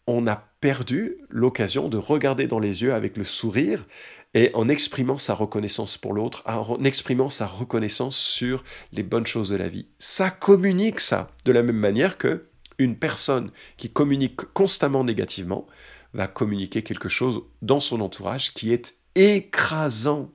on 0.05 0.27
a 0.27 0.48
perdu 0.61 1.17
l'occasion 1.29 1.89
de 1.89 1.97
regarder 1.97 2.47
dans 2.47 2.59
les 2.59 2.81
yeux 2.81 2.93
avec 2.93 3.17
le 3.17 3.23
sourire 3.23 3.85
et 4.33 4.51
en 4.53 4.67
exprimant 4.67 5.17
sa 5.17 5.33
reconnaissance 5.33 5.97
pour 5.97 6.13
l'autre, 6.13 6.43
en 6.45 6.83
exprimant 6.83 7.29
sa 7.29 7.47
reconnaissance 7.47 8.17
sur 8.17 8.63
les 8.91 9.03
bonnes 9.03 9.25
choses 9.25 9.49
de 9.49 9.55
la 9.55 9.69
vie. 9.69 9.87
Ça 9.97 10.29
communique 10.29 10.99
ça, 10.99 11.31
de 11.45 11.51
la 11.51 11.63
même 11.63 11.77
manière 11.77 12.17
que 12.17 12.45
une 12.77 12.97
personne 12.97 13.51
qui 13.77 13.89
communique 13.89 14.41
constamment 14.53 15.03
négativement 15.03 15.67
va 16.13 16.27
communiquer 16.27 16.81
quelque 16.81 17.09
chose 17.09 17.41
dans 17.61 17.79
son 17.79 18.01
entourage 18.01 18.53
qui 18.53 18.71
est 18.71 18.95
écrasant. 19.15 20.31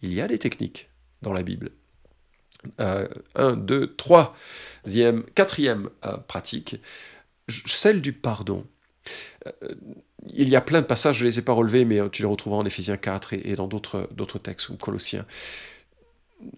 Il 0.00 0.12
y 0.12 0.20
a 0.20 0.28
des 0.28 0.38
techniques 0.38 0.88
dans 1.22 1.32
la 1.32 1.42
Bible. 1.42 1.70
Euh, 2.80 3.06
un, 3.34 3.56
deux, 3.56 3.94
troisième, 3.94 5.24
quatrième 5.34 5.90
euh, 6.06 6.16
pratique 6.16 6.76
celle 7.66 8.00
du 8.00 8.12
pardon. 8.12 8.66
Euh, 9.46 9.74
il 10.32 10.48
y 10.48 10.56
a 10.56 10.60
plein 10.60 10.80
de 10.80 10.86
passages, 10.86 11.18
je 11.18 11.24
ne 11.24 11.30
les 11.30 11.38
ai 11.38 11.42
pas 11.42 11.52
relevés, 11.52 11.84
mais 11.84 12.00
tu 12.10 12.22
les 12.22 12.28
retrouveras 12.28 12.60
en 12.60 12.64
Éphésiens 12.64 12.96
4 12.96 13.34
et, 13.34 13.54
dans 13.56 13.66
d'autres 13.66 14.38
textes, 14.38 14.70
ou 14.70 14.76
Colossiens, 14.76 15.26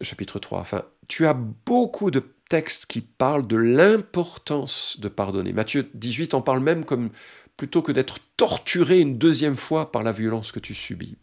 chapitre 0.01 0.38
3. 0.38 0.61
Enfin, 0.61 0.85
tu 1.09 1.27
as 1.27 1.35
beaucoup 1.35 2.12
de 2.12 2.22
textes 2.49 2.87
qui 2.87 3.01
parlent 3.01 3.46
de 3.46 3.57
l'importance 3.57 4.99
de 5.01 5.09
pardonner. 5.09 5.53
Matthieu 5.53 5.90
18 5.94 6.35
en 6.35 6.42
parle 6.42 6.61
même 6.61 6.85
comme 6.85 7.11
plutôt 7.57 7.83
que 7.83 7.92
d'être 7.92 8.18
torturé 8.37 9.01
une 9.01 9.18
deuxième 9.18 9.57
fois 9.57 9.90
par 9.90 10.03
la 10.03 10.12
violence 10.12 10.53
que 10.53 10.61
tu 10.61 10.75
subis. 10.75 11.16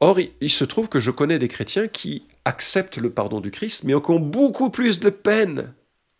Or, 0.00 0.18
il, 0.18 0.50
se 0.50 0.64
trouve 0.64 0.88
que 0.88 0.98
je 0.98 1.10
connais 1.10 1.38
des 1.38 1.48
chrétiens 1.48 1.88
qui 1.88 2.26
acceptent 2.46 2.96
le 2.96 3.10
pardon 3.10 3.40
du 3.40 3.50
Christ, 3.50 3.84
mais 3.84 3.92
qui 4.00 4.10
ont 4.10 4.20
beaucoup 4.20 4.70
plus 4.70 4.98
de 4.98 5.10
peine 5.10 5.74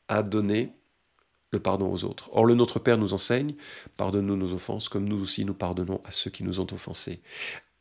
à 0.09 0.23
donner 0.23 0.73
le 1.53 1.61
pardon 1.61 1.93
aux 1.93 2.05
autres. 2.05 2.29
Or, 2.33 2.45
le 2.45 2.55
Notre 2.55 2.79
Père 2.79 2.99
nous 2.99 3.13
enseigne, 3.13 3.55
pardonne-nous 3.97 4.37
nos 4.37 4.53
offenses, 4.53 4.89
comme 4.89 5.09
nous 5.09 5.21
aussi 5.21 5.45
nous 5.45 5.55
pardonnons 5.55 6.01
à 6.05 6.11
ceux 6.11 6.31
qui 6.31 6.45
nous 6.45 6.61
ont 6.61 6.67
offensés. 6.73 7.21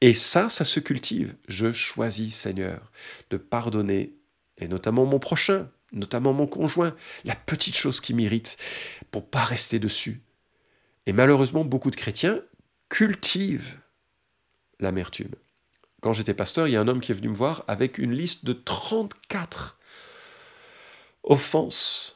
Et 0.01 0.13
ça, 0.13 0.49
ça 0.49 0.65
se 0.65 0.79
cultive. 0.79 1.35
Je 1.47 1.71
choisis, 1.71 2.35
Seigneur, 2.35 2.91
de 3.29 3.37
pardonner, 3.37 4.13
et 4.57 4.67
notamment 4.67 5.05
mon 5.05 5.19
prochain, 5.19 5.69
notamment 5.91 6.33
mon 6.33 6.47
conjoint, 6.47 6.95
la 7.25 7.35
petite 7.35 7.75
chose 7.75 8.01
qui 8.01 8.13
m'irrite, 8.13 8.57
pour 9.11 9.27
pas 9.27 9.43
rester 9.43 9.79
dessus. 9.79 10.21
Et 11.05 11.13
malheureusement, 11.13 11.65
beaucoup 11.65 11.91
de 11.91 11.95
chrétiens 11.95 12.41
cultivent 12.89 13.79
l'amertume. 14.79 15.35
Quand 16.01 16.13
j'étais 16.13 16.33
pasteur, 16.33 16.67
il 16.67 16.71
y 16.71 16.75
a 16.77 16.81
un 16.81 16.87
homme 16.87 17.01
qui 17.01 17.11
est 17.11 17.15
venu 17.15 17.29
me 17.29 17.35
voir 17.35 17.65
avec 17.67 17.97
une 17.97 18.13
liste 18.13 18.45
de 18.45 18.53
34 18.53 19.77
offenses 21.23 22.15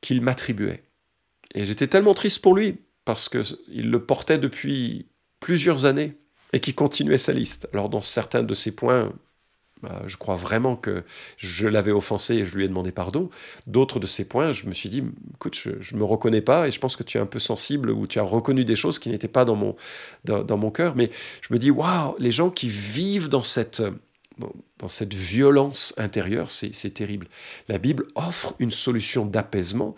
qu'il 0.00 0.20
m'attribuait. 0.20 0.84
Et 1.54 1.64
j'étais 1.66 1.86
tellement 1.86 2.14
triste 2.14 2.40
pour 2.40 2.54
lui, 2.54 2.78
parce 3.04 3.28
qu'il 3.28 3.90
le 3.90 4.04
portait 4.04 4.38
depuis 4.38 5.06
plusieurs 5.40 5.84
années 5.84 6.14
et 6.52 6.60
qu'il 6.60 6.74
continuait 6.74 7.18
sa 7.18 7.32
liste. 7.32 7.68
Alors 7.72 7.88
dans 7.88 8.02
certains 8.02 8.42
de 8.42 8.54
ces 8.54 8.74
points, 8.74 9.12
bah, 9.84 10.02
je 10.06 10.16
crois 10.16 10.36
vraiment 10.36 10.76
que 10.76 11.04
je 11.36 11.68
l'avais 11.68 11.92
offensé 11.92 12.36
et 12.36 12.44
je 12.46 12.56
lui 12.56 12.64
ai 12.64 12.68
demandé 12.68 12.90
pardon. 12.90 13.28
D'autres 13.66 14.00
de 14.00 14.06
ces 14.06 14.26
points, 14.26 14.52
je 14.52 14.66
me 14.66 14.72
suis 14.72 14.88
dit, 14.88 15.04
écoute, 15.34 15.54
je 15.54 15.94
ne 15.94 16.00
me 16.00 16.04
reconnais 16.04 16.40
pas 16.40 16.66
et 16.66 16.70
je 16.70 16.80
pense 16.80 16.96
que 16.96 17.02
tu 17.02 17.18
es 17.18 17.20
un 17.20 17.26
peu 17.26 17.38
sensible 17.38 17.90
ou 17.90 18.06
tu 18.06 18.18
as 18.18 18.22
reconnu 18.22 18.64
des 18.64 18.76
choses 18.76 18.98
qui 18.98 19.10
n'étaient 19.10 19.28
pas 19.28 19.44
dans 19.44 19.56
mon, 19.56 19.76
dans, 20.24 20.56
mon 20.56 20.70
cœur. 20.70 20.96
Mais 20.96 21.10
je 21.42 21.52
me 21.52 21.58
dis, 21.58 21.70
waouh, 21.70 22.16
les 22.18 22.30
gens 22.30 22.48
qui 22.48 22.68
vivent 22.68 23.28
dans 23.28 23.42
cette, 23.42 23.82
dans, 24.38 24.88
cette 24.88 25.12
violence 25.12 25.92
intérieure, 25.98 26.50
c'est 26.50 26.94
terrible. 26.94 27.28
La 27.68 27.76
Bible 27.76 28.06
offre 28.14 28.54
une 28.58 28.70
solution 28.70 29.26
d'apaisement. 29.26 29.94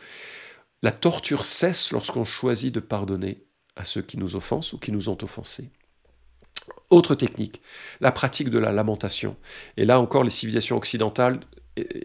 La 0.83 0.93
torture 0.93 1.45
cesse 1.45 1.93
lorsqu'on 1.93 2.25
choisit 2.25 2.75
de 2.75 2.81
pardonner 2.81 3.45
à 3.77 3.85
ceux 3.85 4.03
qui 4.03 4.19
nous 4.19 4.37
offensent 4.37 4.75
ou 4.75 4.79
qui 4.79 4.93
nous 4.93 5.09
ont 5.09 5.19
offensés. 5.23 5.71
Autre 6.91 7.15
technique, 7.15 7.63
la 8.01 8.13
pratique 8.13 8.51
de 8.51 8.59
la 8.59 8.73
lamentation. 8.73 9.37
Et 9.77 9.85
là 9.85 10.01
encore, 10.01 10.25
les 10.25 10.31
civilisations 10.31 10.77
occidentales 10.77 11.41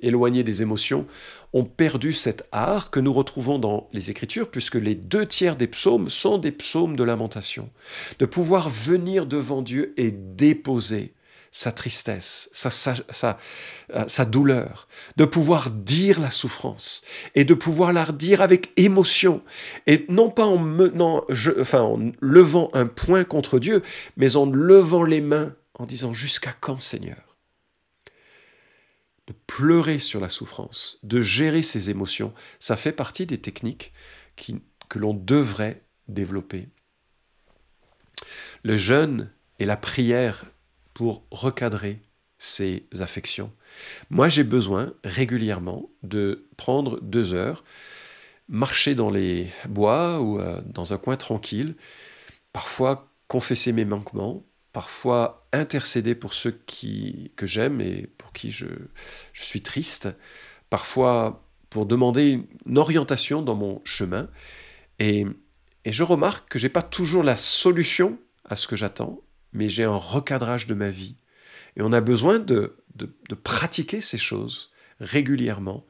éloignées 0.01 0.43
des 0.43 0.61
émotions 0.61 1.07
ont 1.53 1.63
perdu 1.63 2.13
cet 2.13 2.47
art 2.51 2.91
que 2.91 2.99
nous 2.99 3.13
retrouvons 3.13 3.59
dans 3.59 3.89
les 3.93 4.09
Écritures, 4.09 4.49
puisque 4.49 4.75
les 4.75 4.95
deux 4.95 5.25
tiers 5.25 5.55
des 5.55 5.67
psaumes 5.67 6.09
sont 6.09 6.37
des 6.37 6.51
psaumes 6.51 6.95
de 6.95 7.03
lamentation. 7.03 7.69
De 8.19 8.25
pouvoir 8.25 8.69
venir 8.69 9.25
devant 9.25 9.61
Dieu 9.61 9.93
et 9.97 10.11
déposer 10.11 11.13
sa 11.51 11.73
tristesse, 11.73 12.49
sa, 12.53 12.69
euh, 13.93 14.07
sa, 14.07 14.25
douleur, 14.25 14.87
de 15.17 15.25
pouvoir 15.25 15.69
dire 15.69 16.21
la 16.21 16.31
souffrance 16.31 17.03
et 17.35 17.43
de 17.43 17.53
pouvoir 17.53 17.91
la 17.91 18.05
dire 18.05 18.41
avec 18.41 18.71
émotion 18.77 19.43
et 19.85 20.05
non 20.07 20.29
pas 20.29 20.45
en, 20.45 20.57
menant, 20.57 21.25
enfin, 21.59 21.81
en 21.81 22.11
levant 22.21 22.71
un 22.73 22.85
point 22.85 23.25
contre 23.25 23.59
Dieu, 23.59 23.83
mais 24.15 24.37
en 24.37 24.45
levant 24.45 25.03
les 25.03 25.19
mains 25.19 25.53
en 25.73 25.85
disant 25.85 26.13
jusqu'à 26.13 26.53
quand 26.53 26.79
Seigneur? 26.79 27.37
De 29.27 29.33
pleurer 29.45 29.99
sur 29.99 30.21
la 30.21 30.29
souffrance, 30.29 30.99
de 31.03 31.21
gérer 31.21 31.63
ses 31.63 31.89
émotions, 31.89 32.33
ça 32.59 32.77
fait 32.77 32.91
partie 32.93 33.25
des 33.25 33.39
techniques 33.39 33.91
qui, 34.37 34.61
que 34.87 34.99
l'on 34.99 35.13
devrait 35.13 35.83
développer. 36.07 36.69
Le 38.63 38.77
jeûne 38.77 39.31
et 39.59 39.65
la 39.65 39.77
prière 39.77 40.45
pour 40.93 41.25
recadrer 41.31 42.01
ces 42.37 42.87
affections. 42.99 43.51
Moi, 44.09 44.29
j'ai 44.29 44.43
besoin 44.43 44.93
régulièrement 45.03 45.89
de 46.01 46.47
prendre 46.57 46.99
deux 47.01 47.33
heures, 47.33 47.63
marcher 48.49 48.95
dans 48.95 49.11
les 49.11 49.47
bois 49.69 50.21
ou 50.21 50.39
euh, 50.39 50.61
dans 50.65 50.93
un 50.93 50.97
coin 50.97 51.17
tranquille, 51.17 51.75
parfois 52.51 53.11
confesser 53.27 53.71
mes 53.73 53.85
manquements, 53.85 54.43
parfois 54.73 55.47
intercéder 55.53 56.15
pour 56.15 56.33
ceux 56.33 56.59
qui, 56.65 57.31
que 57.35 57.45
j'aime 57.45 57.79
et 57.79 58.07
pour 58.17 58.31
qui 58.33 58.51
je, 58.51 58.65
suis 59.33 59.61
triste, 59.61 60.09
parfois 60.69 61.47
pour 61.69 61.85
demander 61.85 62.47
une 62.65 62.77
orientation 62.77 63.41
dans 63.41 63.55
mon 63.55 63.81
chemin. 63.85 64.29
Et, 64.99 65.25
et 65.85 65.91
je 65.91 66.03
remarque 66.03 66.49
que 66.49 66.59
je 66.59 66.65
n'ai 66.65 66.69
pas 66.69 66.81
toujours 66.81 67.23
la 67.23 67.37
solution 67.37 68.19
à 68.45 68.55
ce 68.55 68.67
que 68.67 68.75
j'attends, 68.75 69.21
mais 69.53 69.69
j'ai 69.69 69.83
un 69.83 69.95
recadrage 69.95 70.67
de 70.67 70.73
ma 70.73 70.89
vie. 70.89 71.15
Et 71.77 71.81
on 71.81 71.91
a 71.91 72.01
besoin 72.01 72.39
de, 72.39 72.75
de, 72.95 73.35
pratiquer 73.35 74.01
ces 74.01 74.17
choses 74.17 74.71
régulièrement 74.99 75.85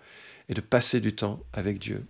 et 0.50 0.54
de 0.54 0.62
passer 0.62 1.00
du 1.00 1.13
temps 1.13 1.43
avec 1.54 1.80
Dieu. 1.80 2.06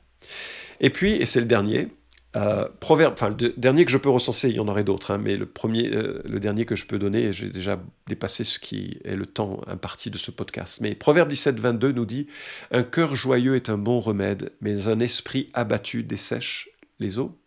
Et 0.79 0.89
puis, 0.89 1.13
et 1.13 1.25
c'est 1.25 1.39
le 1.39 1.45
dernier, 1.45 1.87
euh, 2.35 2.67
proverbe, 2.79 3.13
enfin 3.13 3.29
le 3.29 3.53
dernier 3.57 3.85
que 3.85 3.91
je 3.91 3.97
peux 3.97 4.09
recenser, 4.09 4.49
il 4.49 4.55
y 4.55 4.59
en 4.59 4.67
aurait 4.67 4.83
d'autres, 4.83 5.11
hein, 5.11 5.17
mais 5.17 5.35
le 5.35 5.45
premier, 5.45 5.93
euh, 5.93 6.21
le 6.23 6.39
dernier 6.39 6.65
que 6.65 6.75
je 6.75 6.85
peux 6.85 6.99
donner, 6.99 7.31
j'ai 7.31 7.49
déjà 7.49 7.81
dépassé 8.07 8.43
ce 8.43 8.57
qui 8.59 8.99
est 9.03 9.15
le 9.15 9.25
temps 9.25 9.61
imparti 9.67 10.09
de 10.09 10.17
ce 10.17 10.31
podcast. 10.31 10.79
Mais 10.81 10.95
Proverbe 10.95 11.29
17, 11.29 11.59
22 11.59 11.91
nous 11.91 12.05
dit 12.05 12.27
Un 12.71 12.83
cœur 12.83 13.15
joyeux 13.15 13.55
est 13.55 13.69
un 13.69 13.77
bon 13.77 13.99
remède, 13.99 14.51
mais 14.61 14.87
un 14.87 14.99
esprit 14.99 15.49
abattu 15.53 16.03
dessèche 16.03 16.69
les 16.99 17.19
eaux. 17.19 17.37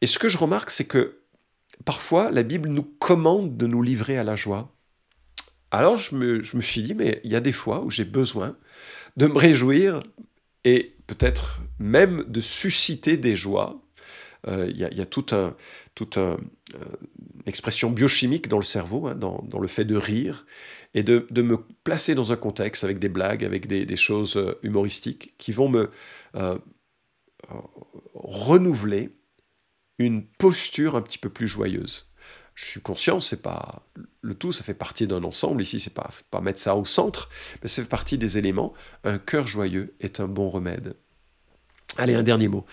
Et 0.00 0.06
ce 0.06 0.18
que 0.18 0.28
je 0.28 0.38
remarque, 0.38 0.70
c'est 0.70 0.86
que 0.86 1.19
parfois 1.84 2.30
la 2.30 2.42
Bible 2.42 2.68
nous 2.68 2.82
commande 2.82 3.56
de 3.56 3.66
nous 3.66 3.82
livrer 3.82 4.18
à 4.18 4.24
la 4.24 4.36
joie. 4.36 4.74
Alors 5.70 5.98
je 5.98 6.14
me, 6.14 6.42
suis 6.60 6.82
dit, 6.82 6.94
mais 6.94 7.20
il 7.24 7.30
y 7.30 7.36
a 7.36 7.40
des 7.40 7.52
fois 7.52 7.82
où 7.84 7.90
j'ai 7.90 8.04
besoin 8.04 8.56
de 9.16 9.26
me 9.26 9.38
réjouir 9.38 10.02
et 10.64 10.96
peut-être 11.06 11.60
même 11.78 12.24
de 12.26 12.40
susciter 12.40 13.16
des 13.16 13.36
joies. 13.36 13.80
Euh, 14.48 14.68
il 14.70 14.78
y, 14.78 15.00
a 15.00 15.06
toute 15.06 15.32
un, 15.34 15.54
un, 16.16 16.36
une 17.40 17.48
expression 17.48 17.90
biochimique 17.90 18.48
dans 18.48 18.58
le 18.58 18.64
cerveau, 18.64 19.06
hein, 19.06 19.14
dans, 19.14 19.58
le 19.60 19.68
fait 19.68 19.84
de 19.84 19.96
rire, 19.96 20.46
et 20.94 21.02
de, 21.02 21.26
me 21.42 21.58
placer 21.84 22.14
dans 22.14 22.32
un 22.32 22.36
contexte 22.36 22.84
avec 22.84 22.98
des 22.98 23.08
blagues, 23.08 23.44
avec 23.44 23.66
des, 23.66 23.96
choses 23.96 24.36
euh, 24.36 24.58
humoristiques 24.62 25.34
qui 25.38 25.52
vont 25.52 25.68
me 25.68 25.90
euh, 26.36 26.58
renouveler 28.14 29.10
une 30.00 30.24
posture 30.24 30.96
un 30.96 31.02
petit 31.02 31.18
peu 31.18 31.28
plus 31.28 31.46
joyeuse. 31.46 32.10
Je 32.54 32.64
suis 32.64 32.80
conscient, 32.80 33.20
c'est 33.20 33.42
pas 33.42 33.82
le 34.22 34.34
tout, 34.34 34.50
ça 34.50 34.64
fait 34.64 34.74
partie 34.74 35.06
d'un 35.06 35.24
ensemble. 35.24 35.62
Ici, 35.62 35.78
c'est 35.78 35.94
pas 35.94 36.10
pas 36.30 36.40
mettre 36.40 36.58
ça 36.58 36.74
au 36.74 36.84
centre, 36.84 37.28
mais 37.62 37.68
ça 37.68 37.82
fait 37.82 37.88
partie 37.88 38.18
des 38.18 38.38
éléments. 38.38 38.72
Un 39.04 39.18
cœur 39.18 39.46
joyeux 39.46 39.94
est 40.00 40.20
un 40.20 40.26
bon 40.26 40.48
remède. 40.48 40.96
Allez, 41.96 42.14
un 42.14 42.22
dernier 42.22 42.48
mot. 42.48 42.64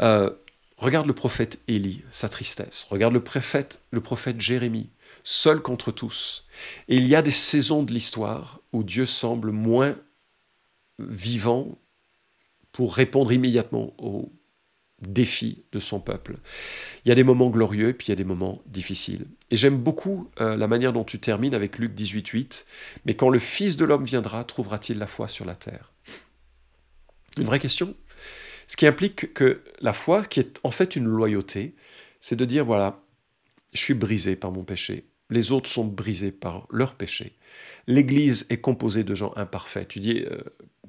Euh, 0.00 0.30
regarde 0.76 1.06
le 1.06 1.12
prophète 1.12 1.60
Élie, 1.68 2.02
sa 2.10 2.28
tristesse. 2.28 2.86
Regarde 2.90 3.14
le 3.14 3.22
prophète, 3.22 3.80
le 3.92 4.00
prophète 4.00 4.40
Jérémie, 4.40 4.90
seul 5.22 5.60
contre 5.60 5.92
tous. 5.92 6.46
Et 6.88 6.96
il 6.96 7.06
y 7.06 7.14
a 7.14 7.22
des 7.22 7.30
saisons 7.30 7.84
de 7.84 7.92
l'histoire 7.92 8.60
où 8.72 8.82
Dieu 8.82 9.06
semble 9.06 9.50
moins 9.52 9.96
vivant 10.98 11.78
pour 12.72 12.94
répondre 12.94 13.32
immédiatement 13.32 13.94
aux 13.98 14.32
défi 15.00 15.64
de 15.72 15.78
son 15.78 16.00
peuple. 16.00 16.38
Il 17.04 17.08
y 17.08 17.12
a 17.12 17.14
des 17.14 17.24
moments 17.24 17.50
glorieux 17.50 17.92
puis 17.92 18.06
il 18.06 18.10
y 18.10 18.12
a 18.12 18.16
des 18.16 18.24
moments 18.24 18.62
difficiles. 18.66 19.26
Et 19.50 19.56
j'aime 19.56 19.76
beaucoup 19.76 20.30
euh, 20.40 20.56
la 20.56 20.66
manière 20.66 20.92
dont 20.92 21.04
tu 21.04 21.18
termines 21.18 21.54
avec 21.54 21.78
Luc 21.78 21.94
18.8. 21.94 22.64
Mais 23.04 23.14
quand 23.14 23.28
le 23.28 23.38
Fils 23.38 23.76
de 23.76 23.84
l'homme 23.84 24.04
viendra, 24.04 24.44
trouvera-t-il 24.44 24.98
la 24.98 25.06
foi 25.06 25.28
sur 25.28 25.44
la 25.44 25.54
terre? 25.54 25.92
Une 27.36 27.44
vraie 27.44 27.58
question? 27.58 27.94
Ce 28.66 28.76
qui 28.76 28.86
implique 28.86 29.34
que 29.34 29.62
la 29.80 29.92
foi, 29.92 30.24
qui 30.24 30.40
est 30.40 30.58
en 30.64 30.70
fait 30.70 30.96
une 30.96 31.04
loyauté, 31.04 31.76
c'est 32.20 32.36
de 32.36 32.44
dire, 32.44 32.64
voilà, 32.64 33.02
je 33.74 33.78
suis 33.78 33.94
brisé 33.94 34.34
par 34.34 34.50
mon 34.50 34.64
péché. 34.64 35.06
Les 35.28 35.52
autres 35.52 35.68
sont 35.68 35.84
brisés 35.84 36.32
par 36.32 36.66
leur 36.70 36.94
péché. 36.94 37.36
L'Église 37.86 38.46
est 38.48 38.60
composée 38.60 39.04
de 39.04 39.14
gens 39.14 39.32
imparfaits. 39.36 39.88
Tu 39.88 40.00
dis, 40.00 40.24
euh, 40.24 40.38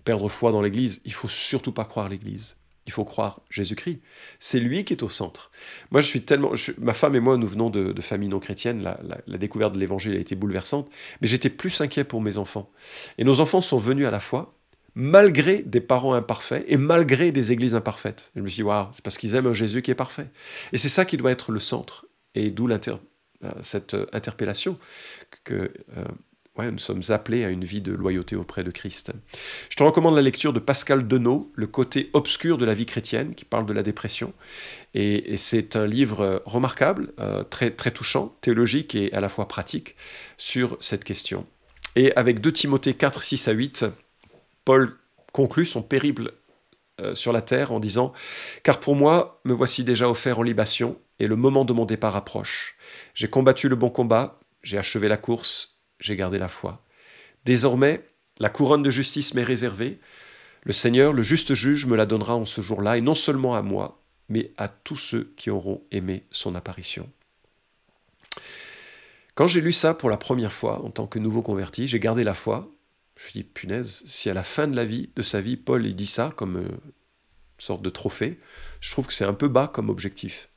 perdre 0.06 0.30
foi 0.30 0.52
dans 0.52 0.62
l'Église, 0.62 1.02
il 1.06 1.14
faut 1.14 1.28
surtout 1.28 1.74
pas 1.74 1.86
croire 1.86 2.08
l'Église 2.08 2.56
il 2.88 2.94
faut 2.94 3.04
croire 3.04 3.42
Jésus-Christ. 3.50 4.00
C'est 4.40 4.60
lui 4.60 4.86
qui 4.86 4.94
est 4.94 5.04
au 5.04 5.10
centre. 5.10 5.52
Moi, 5.92 6.02
je 6.02 6.08
suis 6.08 6.22
tellement. 6.22 6.54
ma 6.80 6.94
femme 6.94 7.16
et 7.16 7.20
moi, 7.20 7.38
nous 7.38 7.46
venons 7.46 7.70
de, 7.70 8.02
familles 8.02 8.30
non 8.30 8.40
chrétiennes. 8.40 8.82
La, 8.82 9.38
découverte 9.38 9.74
de 9.74 9.80
l'évangile 9.80 10.16
a 10.16 10.20
été 10.20 10.36
bouleversante. 10.36 10.90
Mais 11.22 11.28
j'étais 11.28 11.50
plus 11.50 11.82
inquiet 11.82 12.06
pour 12.06 12.22
mes 12.22 12.38
enfants. 12.38 12.72
Et 13.18 13.26
nos 13.26 13.42
enfants 13.42 13.62
sont 13.62 13.78
venus 13.78 14.08
à 14.08 14.12
la 14.12 14.22
foi, 14.22 14.56
malgré 14.96 15.62
des 15.62 15.82
parents 15.82 16.14
imparfaits 16.14 16.64
et 16.68 16.78
malgré 16.78 17.32
des 17.32 17.52
églises 17.52 17.76
imparfaites. 17.76 18.32
je 18.36 18.42
me 18.42 18.48
suis 18.48 18.58
dit, 18.58 18.64
waouh, 18.64 18.88
c'est 18.94 19.04
parce 19.04 19.18
qu'ils 19.18 19.36
aiment 19.36 19.48
un 19.48 19.54
Jésus 19.54 19.82
qui 19.82 19.92
est 19.92 19.96
parfait. 19.96 20.28
Et 20.72 20.78
c'est 20.78 20.90
ça 20.90 21.04
qui 21.04 21.18
doit 21.18 21.32
être 21.32 21.52
le 21.52 21.60
centre. 21.60 22.06
Et 22.36 22.50
d'où 22.52 22.70
euh, 22.70 23.52
cette 23.62 23.94
euh, 23.94 24.06
interpellation 24.14 24.80
que. 25.44 25.72
Euh, 25.98 26.06
nous 26.66 26.80
sommes 26.80 27.04
appelés 27.10 27.46
à 27.46 27.50
une 27.50 27.64
vie 27.64 27.82
de 27.82 27.92
loyauté 27.94 28.36
auprès 28.36 28.64
de 28.64 28.72
Christ. 28.72 29.12
Je 29.70 29.76
te 29.76 29.84
recommande 29.84 30.16
la 30.16 30.22
lecture 30.22 30.54
de 30.54 30.60
Pascal 30.60 31.08
Denot, 31.08 31.52
Le 31.56 31.68
côté 31.68 32.10
obscur 32.14 32.58
de 32.58 32.66
la 32.66 32.74
vie 32.74 32.86
chrétienne, 32.86 33.36
qui 33.36 33.46
parle 33.46 33.66
de 33.66 33.74
la 33.74 33.84
dépression. 33.84 34.34
Et, 34.94 35.38
c'est 35.38 35.76
un 35.76 35.86
livre 35.86 36.42
remarquable, 36.46 37.14
euh, 37.20 37.44
très, 37.44 37.72
très 37.72 37.92
touchant, 37.92 38.36
théologique 38.42 38.96
et 38.96 39.14
à 39.14 39.20
la 39.20 39.30
fois 39.30 39.48
pratique 39.48 39.96
sur 40.38 40.78
cette 40.80 41.04
question. 41.04 41.46
Et 41.96 42.12
avec 42.16 42.42
2 42.42 42.52
Timothée 42.52 42.94
4, 42.94 43.24
6 43.24 43.48
à 43.48 43.52
8, 43.52 43.86
Paul 44.66 44.98
conclut 45.32 45.66
son 45.66 45.82
périple 45.82 46.34
euh, 47.00 47.14
sur 47.14 47.32
la 47.32 47.42
terre 47.42 47.72
en 47.72 47.80
disant 47.80 48.14
Car 48.64 48.80
pour 48.80 48.96
moi, 48.96 49.40
me 49.46 49.54
voici 49.54 49.84
déjà 49.84 50.10
offert 50.10 50.40
en 50.40 50.44
libation, 50.44 50.98
et 51.20 51.28
le 51.28 51.36
moment 51.36 51.66
de 51.66 51.74
mon 51.74 51.86
départ 51.86 52.16
approche. 52.16 52.76
J'ai 53.14 53.30
combattu 53.30 53.70
le 53.70 53.76
bon 53.76 53.90
combat, 53.90 54.40
j'ai 54.64 54.78
achevé 54.78 55.08
la 55.08 55.18
course, 55.18 55.77
j'ai 56.00 56.16
gardé 56.16 56.38
la 56.38 56.48
foi. 56.48 56.84
Désormais, 57.46 58.04
la 58.40 58.50
couronne 58.50 58.84
de 58.84 58.92
justice 58.92 59.34
m'est 59.34 59.44
réservée. 59.44 60.00
Le 60.64 60.74
Seigneur, 60.74 61.14
le 61.14 61.24
juste 61.24 61.54
juge, 61.54 61.86
me 61.86 61.96
la 61.96 62.06
donnera 62.06 62.36
en 62.36 62.46
ce 62.46 62.62
jour-là, 62.62 62.98
et 62.98 63.02
non 63.02 63.16
seulement 63.16 63.56
à 63.56 63.62
moi, 63.62 64.02
mais 64.30 64.52
à 64.58 64.68
tous 64.68 64.98
ceux 64.98 65.34
qui 65.38 65.50
auront 65.50 65.82
aimé 65.92 66.24
son 66.32 66.56
apparition. 66.56 67.10
Quand 69.36 69.48
j'ai 69.48 69.62
lu 69.62 69.72
ça 69.72 69.94
pour 69.94 70.10
la 70.10 70.18
première 70.18 70.52
fois 70.52 70.84
en 70.84 70.90
tant 70.90 71.08
que 71.08 71.20
nouveau 71.20 71.42
converti, 71.42 71.88
j'ai 71.88 72.00
gardé 72.00 72.24
la 72.24 72.34
foi. 72.34 72.72
Je 73.16 73.24
me 73.24 73.30
suis 73.30 73.40
dit, 73.42 73.44
punaise, 73.44 74.04
si 74.06 74.30
à 74.30 74.34
la 74.34 74.44
fin 74.44 74.68
de 74.68 74.76
la 74.76 74.84
vie, 74.84 75.10
de 75.16 75.22
sa 75.22 75.42
vie, 75.42 75.58
Paul 75.58 75.86
il 75.86 75.96
dit 75.96 76.08
ça, 76.08 76.32
comme 76.36 76.58
euh, 76.58 76.78
sorte 77.58 77.82
de 77.82 77.90
trophée. 77.90 78.40
Je 78.82 78.92
trouve 78.92 79.08
que 79.08 79.14
c'est 79.14 79.26
un 79.26 79.34
peu 79.34 79.48
bas 79.48 79.70
comme 79.72 79.90
objectif. 79.90 80.50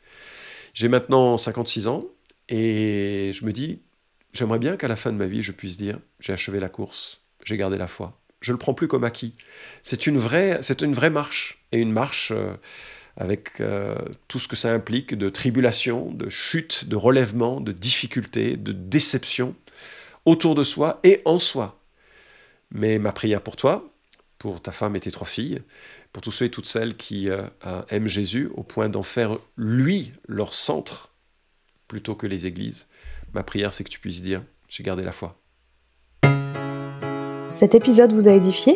J'ai 0.74 0.88
maintenant 0.88 1.37
56 1.37 1.88
ans 1.88 2.05
et 2.48 3.33
je 3.35 3.44
me 3.44 3.53
dis, 3.53 3.83
j'aimerais 4.32 4.58
bien 4.58 4.76
qu'à 4.76 4.88
la 4.88 4.96
fin 4.96 5.12
de 5.12 5.16
ma 5.16 5.26
vie, 5.26 5.42
je 5.42 5.52
puisse 5.52 5.76
dire, 5.76 5.98
j'ai 6.20 6.32
achevé 6.32 6.60
la 6.60 6.68
course, 6.68 7.22
j'ai 7.44 7.56
gardé 7.56 7.78
la 7.78 7.86
foi. 7.86 8.20
Je 8.40 8.52
ne 8.52 8.54
le 8.54 8.58
prends 8.58 8.74
plus 8.74 8.88
comme 8.88 9.04
acquis. 9.04 9.34
C'est 9.82 10.06
une 10.06 10.16
vraie, 10.16 10.60
marche 11.10 11.62
et 11.72 11.78
une 11.78 11.92
marche 11.92 12.32
euh, 12.34 12.54
avec 13.16 13.60
euh, 13.60 13.96
tout 14.28 14.38
ce 14.38 14.48
que 14.48 14.56
ça 14.56 14.72
implique 14.72 15.14
de 15.14 15.28
tribulation, 15.28 16.10
de 16.10 16.30
chute, 16.30 16.86
de 16.86 16.96
relèvement, 16.96 17.60
de 17.60 17.72
difficultés, 17.72 18.56
de 18.56 18.72
déception 18.72 19.54
autour 20.24 20.54
de 20.54 20.64
soi 20.64 21.00
et 21.04 21.20
en 21.26 21.38
soi. 21.38 21.78
Mais 22.70 22.98
ma 22.98 23.12
prière 23.12 23.42
pour 23.42 23.56
toi, 23.56 23.92
pour 24.38 24.62
ta 24.62 24.72
femme 24.72 24.96
et 24.96 25.00
tes 25.00 25.10
trois 25.10 25.26
filles, 25.26 25.60
pour 26.12 26.22
tous 26.22 26.32
ceux 26.32 26.46
et 26.46 26.50
toutes 26.50 26.66
celles 26.66 26.96
qui 26.96 27.28
euh, 27.28 27.42
aiment 27.90 28.08
Jésus 28.08 28.50
au 28.54 28.62
point 28.62 28.88
d'en 28.88 29.02
faire 29.02 29.38
lui 29.56 30.12
leur 30.26 30.54
centre 30.54 31.10
plutôt 31.88 32.14
que 32.14 32.26
les 32.26 32.46
églises, 32.46 32.88
ma 33.34 33.42
prière 33.42 33.72
c'est 33.72 33.84
que 33.84 33.90
tu 33.90 34.00
puisses 34.00 34.22
dire 34.22 34.42
j'ai 34.68 34.82
gardé 34.82 35.02
la 35.02 35.12
foi. 35.12 35.36
Cet 37.50 37.74
épisode 37.74 38.12
vous 38.12 38.28
a 38.28 38.32
édifié? 38.32 38.74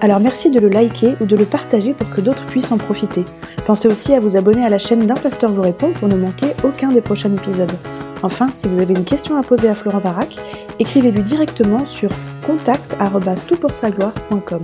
Alors 0.00 0.20
merci 0.20 0.50
de 0.50 0.60
le 0.60 0.68
liker 0.68 1.14
ou 1.20 1.26
de 1.26 1.36
le 1.36 1.44
partager 1.44 1.94
pour 1.94 2.08
que 2.10 2.20
d'autres 2.20 2.46
puissent 2.46 2.72
en 2.72 2.78
profiter. 2.78 3.24
Pensez 3.66 3.88
aussi 3.88 4.14
à 4.14 4.20
vous 4.20 4.36
abonner 4.36 4.64
à 4.64 4.68
la 4.68 4.78
chaîne 4.78 5.06
d'un 5.06 5.14
pasteur 5.14 5.52
vous 5.52 5.62
répond 5.62 5.92
pour 5.92 6.08
ne 6.08 6.16
manquer 6.16 6.54
aucun 6.64 6.92
des 6.92 7.00
prochains 7.00 7.32
épisodes. 7.32 7.72
Enfin, 8.22 8.48
si 8.52 8.68
vous 8.68 8.78
avez 8.78 8.94
une 8.94 9.04
question 9.04 9.36
à 9.36 9.42
poser 9.42 9.68
à 9.68 9.74
Florent 9.74 9.98
Varac, 9.98 10.36
écrivez-lui 10.78 11.24
directement 11.24 11.84
sur 11.86 12.10
contact.toutpoursagloire.com. 12.46 14.62